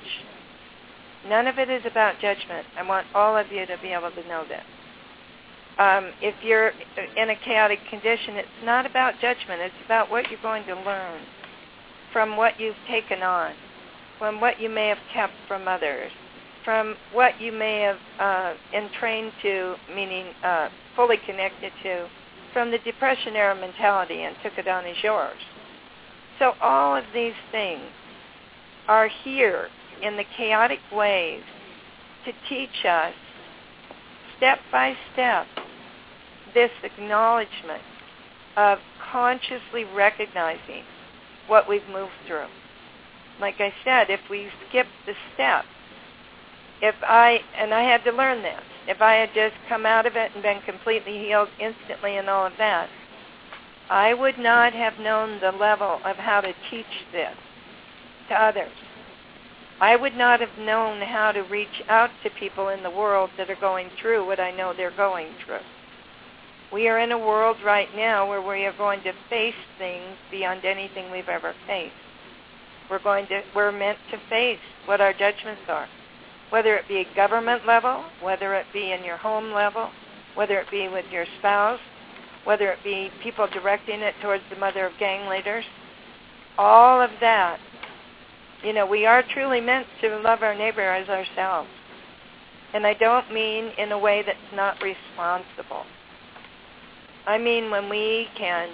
[1.27, 2.65] None of it is about judgment.
[2.77, 4.63] I want all of you to be able to know that.
[5.77, 6.71] Um, if you're
[7.17, 9.61] in a chaotic condition, it's not about judgment.
[9.61, 11.21] It's about what you're going to learn
[12.11, 13.53] from what you've taken on,
[14.19, 16.11] from what you may have kept from others,
[16.65, 22.07] from what you may have uh, entrained to, meaning uh, fully connected to,
[22.53, 25.37] from the Depression era mentality and took it on as yours.
[26.37, 27.83] So all of these things
[28.87, 29.69] are here
[30.03, 31.43] in the chaotic ways
[32.25, 33.13] to teach us
[34.41, 35.45] step by step
[36.55, 37.83] this acknowledgement
[38.57, 38.79] of
[39.11, 40.83] consciously recognizing
[41.47, 42.47] what we've moved through.
[43.39, 45.63] Like I said, if we skip the step,
[46.81, 50.15] if I, and I had to learn this, if I had just come out of
[50.15, 52.89] it and been completely healed instantly and all of that,
[53.91, 57.35] I would not have known the level of how to teach this
[58.29, 58.71] to others.
[59.81, 63.49] I would not have known how to reach out to people in the world that
[63.49, 65.65] are going through what I know they're going through.
[66.71, 70.65] We are in a world right now where we are going to face things beyond
[70.65, 71.95] anything we've ever faced.
[72.91, 75.87] We're going to we're meant to face what our judgments are.
[76.51, 79.89] Whether it be at government level, whether it be in your home level,
[80.35, 81.79] whether it be with your spouse,
[82.43, 85.65] whether it be people directing it towards the mother of gang leaders,
[86.59, 87.59] all of that
[88.63, 91.69] you know, we are truly meant to love our neighbor as ourselves.
[92.73, 95.83] And I don't mean in a way that's not responsible.
[97.25, 98.69] I mean when we can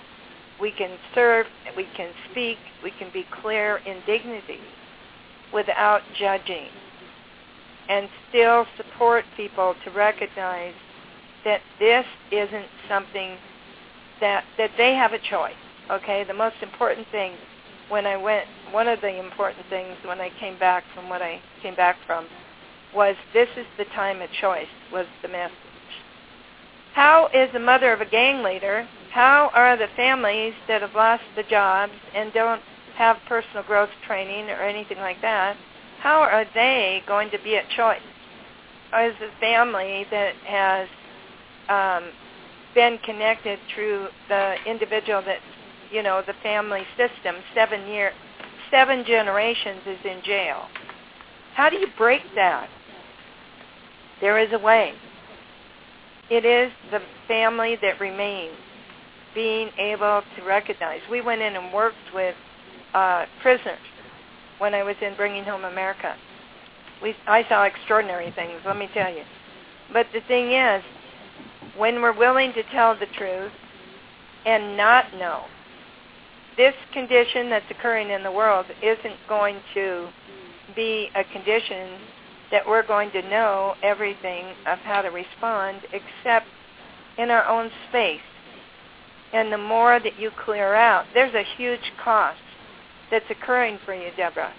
[0.60, 4.60] we can serve, we can speak, we can be clear in dignity
[5.54, 6.70] without judging
[7.90, 10.74] and still support people to recognize
[11.46, 13.38] that this isn't something
[14.20, 15.54] that that they have a choice.
[15.92, 16.24] Okay?
[16.24, 17.34] The most important thing
[17.90, 21.42] when I went, one of the important things when I came back from what I
[21.62, 22.28] came back from
[22.94, 25.54] was this is the time of choice was the message.
[26.94, 31.24] How is the mother of a gang leader, how are the families that have lost
[31.36, 32.62] the jobs and don't
[32.96, 35.56] have personal growth training or anything like that,
[36.00, 38.02] how are they going to be at choice?
[38.94, 40.88] As a family that has
[41.70, 42.12] um,
[42.74, 45.40] been connected through the individual that
[45.92, 48.12] you know, the family system, seven year,
[48.72, 50.66] seven generations is in jail.
[51.56, 52.70] How do you break that?
[54.22, 54.94] There is a way.
[56.30, 58.56] It is the family that remains
[59.34, 61.00] being able to recognize.
[61.10, 62.36] We went in and worked with
[62.94, 63.78] uh, prisoners
[64.58, 66.16] when I was in Bringing Home America.
[67.02, 69.24] We, I saw extraordinary things, let me tell you.
[69.94, 70.84] But the thing is,
[71.78, 73.52] when we're willing to tell the truth
[74.46, 75.46] and not know
[76.58, 80.10] this condition that's occurring in the world isn't going to
[80.76, 82.00] be a condition
[82.52, 86.48] that we're going to know everything of how to respond except
[87.18, 88.22] in our own space.
[89.34, 92.40] And the more that you clear out, there's a huge cost
[93.12, 94.54] that's occurring for you, Deborah,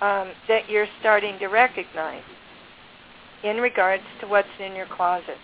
[0.00, 2.22] um, that you're starting to recognize.
[3.44, 5.38] in regards to what's in your closet.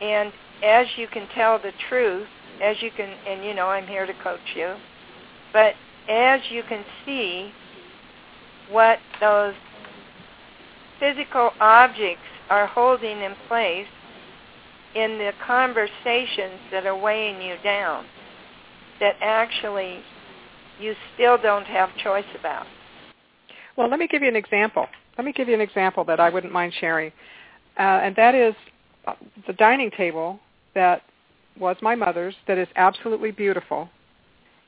[0.00, 0.32] And
[0.64, 2.28] as you can tell the truth,
[2.62, 4.74] as you can, and you know I'm here to coach you,
[5.52, 5.74] but
[6.08, 7.52] as you can see
[8.70, 9.54] what those
[10.98, 13.86] physical objects are holding in place
[14.94, 18.06] in the conversations that are weighing you down,
[19.00, 20.00] that actually
[20.80, 22.66] you still don't have choice about.
[23.76, 24.86] Well, let me give you an example.
[25.16, 27.12] Let me give you an example that I wouldn't mind sharing.
[27.78, 28.54] Uh, and that is
[29.46, 30.40] the dining table
[30.74, 31.02] that
[31.58, 33.88] was my mother's, that is absolutely beautiful,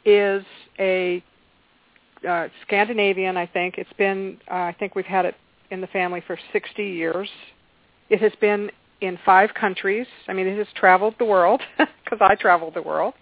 [0.05, 0.45] is
[0.79, 1.23] a
[2.29, 3.79] uh, Scandinavian, I think.
[3.79, 5.35] It's been, uh, I think we've had it
[5.71, 7.29] in the family for 60 years.
[8.09, 8.71] It has been
[9.01, 10.07] in five countries.
[10.29, 13.15] I mean, it has traveled the world because I traveled the world.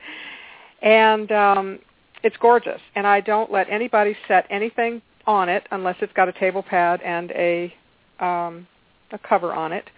[0.83, 1.79] And um,
[2.23, 2.81] it's gorgeous.
[2.95, 7.01] And I don't let anybody set anything on it unless it's got a table pad
[7.03, 7.73] and a
[8.19, 8.67] um,
[9.13, 9.89] a cover on it.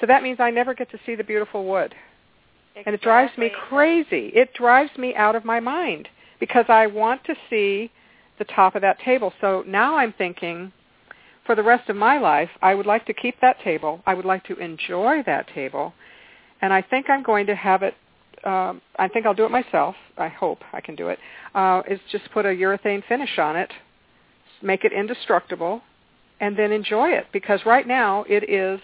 [0.00, 1.94] So that means I never get to see the beautiful wood.
[2.74, 2.82] Exactly.
[2.86, 4.30] And it drives me crazy.
[4.34, 6.08] It drives me out of my mind
[6.38, 7.90] because I want to see
[8.38, 9.32] the top of that table.
[9.40, 10.72] So now I'm thinking
[11.46, 14.00] for the rest of my life, I would like to keep that table.
[14.06, 15.92] I would like to enjoy that table.
[16.62, 17.94] And I think I'm going to have it
[18.44, 19.94] um, I think I'll do it myself.
[20.16, 21.18] I hope I can do it.
[21.54, 23.70] Uh, is just put a urethane finish on it,
[24.62, 25.82] make it indestructible,
[26.40, 27.26] and then enjoy it.
[27.32, 28.80] Because right now it is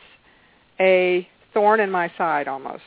[0.79, 2.83] a thorn in my side almost.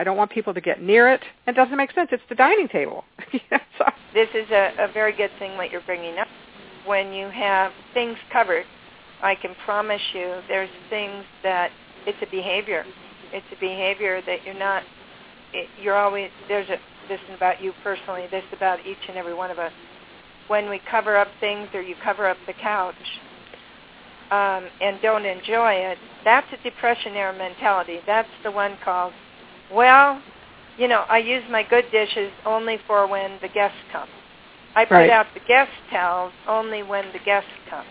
[0.00, 1.20] I don't want people to get near it.
[1.46, 2.08] It doesn't make sense.
[2.10, 3.04] It's the dining table.
[3.78, 3.84] so.
[4.14, 6.28] This is a, a very good thing what you're bringing up.
[6.86, 8.64] When you have things covered,
[9.22, 11.70] I can promise you there's things that
[12.06, 12.84] it's a behavior.
[13.32, 14.82] It's a behavior that you're not
[15.52, 16.76] it, you're always there's a
[17.08, 19.72] this is about you personally, this is about each and every one of us.
[20.46, 22.94] When we cover up things or you cover up the couch
[24.30, 27.98] um, and don't enjoy it, that's a depression era mentality.
[28.06, 29.12] That's the one called,
[29.72, 30.20] well,
[30.76, 34.08] you know, I use my good dishes only for when the guests come.
[34.74, 35.10] I put right.
[35.10, 37.84] out the guest towels only when the guests come.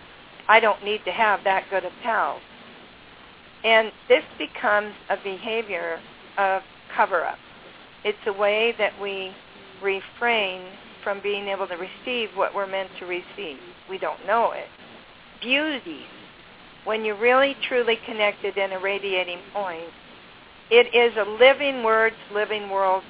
[0.48, 2.42] I don't need to have that good of towels.
[3.64, 6.00] And this becomes a behavior
[6.38, 6.62] of
[6.96, 7.38] cover-up.
[8.04, 9.34] It's a way that we
[9.84, 10.66] refrain
[11.04, 13.58] from being able to receive what we're meant to receive.
[13.90, 14.68] We don't know it.
[15.42, 16.02] Beauty,
[16.86, 19.90] when you're really truly connected in a radiating point,
[20.72, 23.04] it is a living words, living world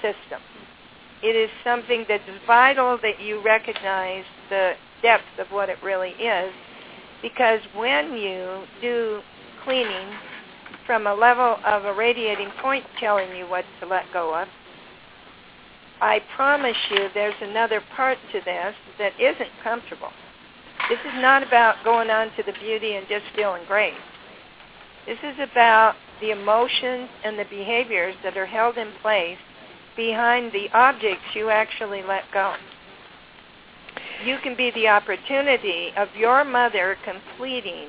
[0.00, 0.40] system.
[1.22, 6.52] It is something that's vital that you recognize the depth of what it really is
[7.22, 9.20] because when you do
[9.64, 10.08] cleaning
[10.86, 14.46] from a level of a radiating point telling you what to let go of,
[16.00, 20.10] I promise you there's another part to this that isn't comfortable.
[20.90, 23.94] This is not about going on to the beauty and just feeling great.
[25.06, 29.38] This is about the emotions and the behaviors that are held in place
[29.96, 32.54] behind the objects you actually let go.
[34.24, 37.88] You can be the opportunity of your mother completing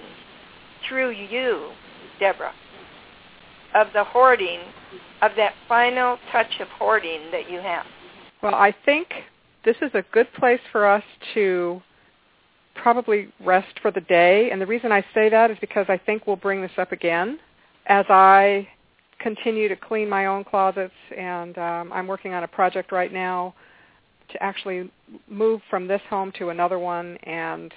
[0.88, 1.72] through you,
[2.20, 2.53] Deborah,
[3.74, 4.59] of the hoarding,
[5.22, 7.86] of that final touch of hoarding that you have?
[8.43, 9.07] Well, I think
[9.63, 11.03] this is a good place for us
[11.34, 11.82] to
[12.76, 14.51] probably rest for the day.
[14.51, 17.39] And the reason I say that is because I think we'll bring this up again
[17.88, 18.67] as I
[19.19, 20.93] continue to clean my own closets.
[21.15, 23.53] And um, I'm working on a project right now
[24.32, 24.91] to actually
[25.28, 27.71] move from this home to another one and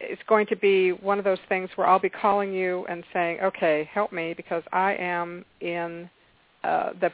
[0.00, 3.40] it's going to be one of those things where I'll be calling you and saying,
[3.40, 6.08] "Okay, help me because I am in
[6.62, 7.12] uh, the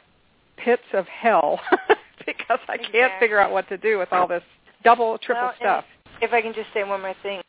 [0.57, 1.59] pits of hell
[2.25, 3.19] because I can't exactly.
[3.19, 4.43] figure out what to do with all this
[4.83, 5.85] double, triple well, stuff."
[6.21, 7.41] If I can just say one more thing,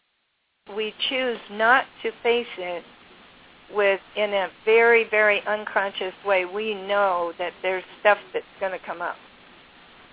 [0.76, 2.84] we choose not to face it
[3.74, 6.44] with in a very, very unconscious way.
[6.44, 9.16] We know that there's stuff that's going to come up,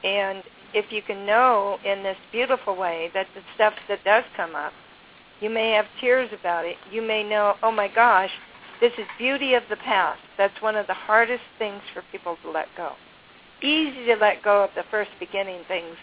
[0.03, 0.43] and
[0.73, 4.73] if you can know in this beautiful way that the stuff that does come up
[5.39, 6.75] you may have tears about it.
[6.91, 8.31] You may know, oh my gosh,
[8.81, 10.19] this is beauty of the past.
[10.37, 12.93] That's one of the hardest things for people to let go.
[13.61, 15.95] Easy to let go of the first beginning things,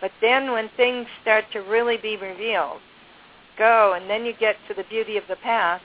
[0.00, 2.80] but then when things start to really be revealed,
[3.56, 5.84] go, and then you get to the beauty of the past,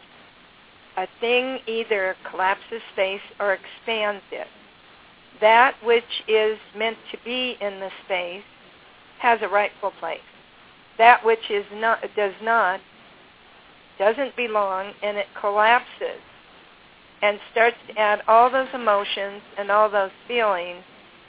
[0.98, 4.48] a thing either collapses space or expands it.
[5.42, 8.44] That which is meant to be in the space
[9.20, 10.20] has a rightful place.
[10.98, 12.80] That which is not does not
[13.98, 16.22] doesn't belong, and it collapses
[17.22, 20.84] and starts to add all those emotions and all those feelings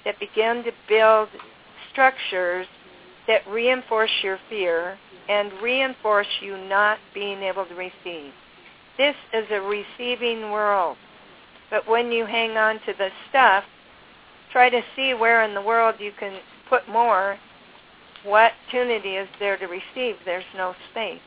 [0.05, 1.29] that begin to build
[1.95, 2.67] structures
[3.27, 4.99] that reinforce your fear
[5.31, 8.33] and reinforce you not being able to receive.
[8.99, 10.99] This is a receiving world.
[11.71, 13.65] But when you hang on to the stuff,
[14.53, 16.39] try to see where in the world you can
[16.69, 17.39] put more.
[18.25, 20.17] What opportunity is there to receive?
[20.25, 21.21] There's no space.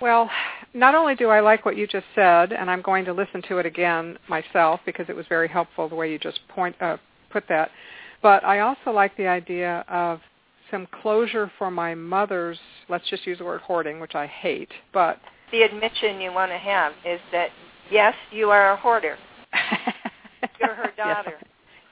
[0.00, 0.28] Well,
[0.74, 3.58] not only do I like what you just said, and I'm going to listen to
[3.58, 6.96] it again myself because it was very helpful the way you just point uh,
[7.30, 7.70] put that,
[8.22, 10.20] but I also like the idea of
[10.70, 12.58] some closure for my mother's.
[12.88, 15.18] Let's just use the word hoarding, which I hate, but
[15.50, 17.50] the admission you want to have is that
[17.90, 19.16] yes, you are a hoarder.
[20.58, 21.34] You're her daughter.
[21.40, 21.44] yes.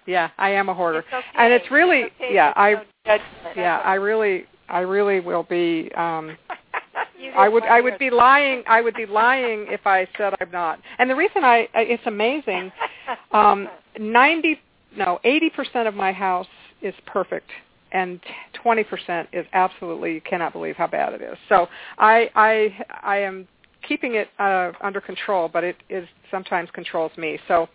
[0.06, 1.20] Yeah, I am a hoarder, okay.
[1.36, 2.34] and it's really it's okay.
[2.34, 3.18] yeah, I no
[3.54, 5.90] yeah, I really I really will be.
[5.94, 6.36] um
[7.36, 10.80] I would I would be lying I would be lying if I said I'm not.
[10.98, 12.72] And the reason I it's amazing
[13.32, 13.68] um
[13.98, 14.58] 90
[14.96, 16.46] no 80% of my house
[16.82, 17.50] is perfect
[17.92, 18.20] and
[18.64, 21.36] 20% is absolutely you cannot believe how bad it is.
[21.48, 21.68] So
[21.98, 23.48] I I I am
[23.86, 27.38] keeping it uh under control, but it is sometimes controls me.
[27.48, 27.68] So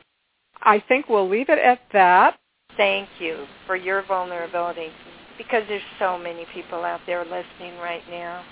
[0.61, 2.37] I think we'll leave it at that.
[2.77, 4.89] Thank you for your vulnerability
[5.37, 8.43] because there's so many people out there listening right now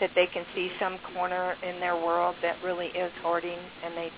[0.00, 4.10] that they can see some corner in their world that really is hoarding and they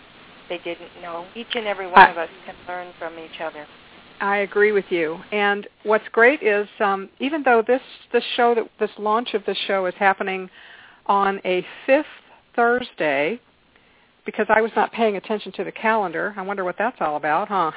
[0.49, 1.24] they didn't know.
[1.34, 3.66] Each and every one of us can learn from each other.
[4.22, 5.18] I agree with you.
[5.32, 9.58] And what's great is um, even though this this show that this launch of this
[9.66, 10.48] show is happening
[11.06, 12.06] on a fifth
[12.54, 13.40] Thursday,
[14.24, 16.34] because I was not paying attention to the calendar.
[16.36, 17.72] I wonder what that's all about, huh?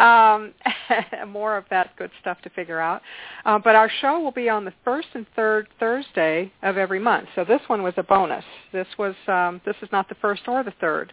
[0.02, 0.54] um,
[1.28, 3.02] more of that good stuff to figure out.
[3.44, 7.28] Uh, but our show will be on the first and third Thursday of every month.
[7.34, 8.44] So this one was a bonus.
[8.72, 11.12] This was um, this is not the first or the third.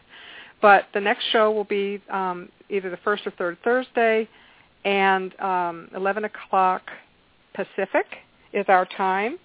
[0.62, 4.28] But the next show will be um, either the first or third Thursday,
[4.84, 6.82] and um, 11 o'clock
[7.54, 8.06] Pacific
[8.54, 9.38] is our time.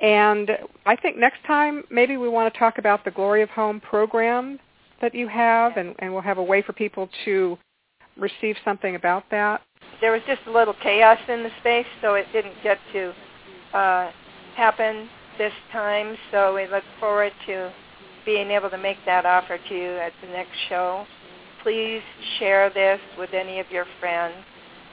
[0.00, 0.50] And
[0.86, 4.58] I think next time maybe we want to talk about the Glory of Home program
[5.00, 7.58] that you have, and, and we'll have a way for people to
[8.16, 9.62] receive something about that.
[10.00, 13.12] There was just a little chaos in the space, so it didn't get to
[13.74, 14.10] uh,
[14.56, 15.08] happen
[15.38, 16.16] this time.
[16.30, 17.72] So we look forward to
[18.24, 21.06] being able to make that offer to you at the next show.
[21.62, 22.02] Please
[22.38, 24.34] share this with any of your friends.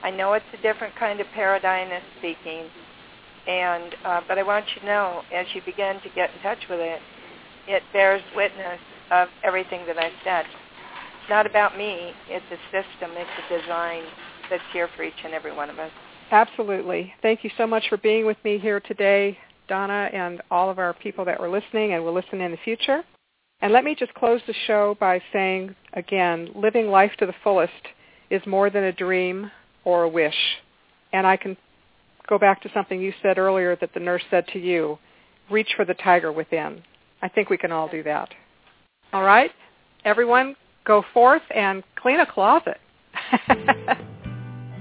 [0.03, 2.66] I know it's a different kind of paradigm of speaking,
[3.47, 6.59] and uh, but I want you to know as you begin to get in touch
[6.70, 6.99] with it,
[7.68, 8.80] it bears witness
[9.11, 10.45] of everything that I've said.
[11.22, 12.11] It's not about me.
[12.30, 13.11] It's a system.
[13.16, 14.03] It's a design
[14.49, 15.91] that's here for each and every one of us.
[16.32, 17.13] Absolutely.
[17.22, 19.38] Thank you so much for being with me here today,
[19.68, 23.03] Donna, and all of our people that were listening and will listen in the future.
[23.62, 27.72] And let me just close the show by saying again, living life to the fullest
[28.30, 29.49] is more than a dream
[29.84, 30.36] or a wish.
[31.14, 31.56] And I can
[32.28, 34.97] go back to something you said earlier that the nurse said to you,
[35.49, 36.82] reach for the tiger within.
[37.22, 38.30] I think we can all do that.
[39.14, 39.51] All right?
[40.03, 42.78] Everyone go forth and clean a closet.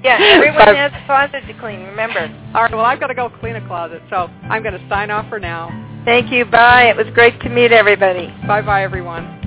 [0.04, 1.80] Yeah, everyone has a closet to clean.
[1.80, 2.20] Remember.
[2.54, 5.10] All right, well, I've got to go clean a closet, so I'm going to sign
[5.10, 5.70] off for now.
[6.04, 6.44] Thank you.
[6.44, 6.84] Bye.
[6.90, 8.28] It was great to meet everybody.
[8.46, 9.43] Bye-bye, everyone.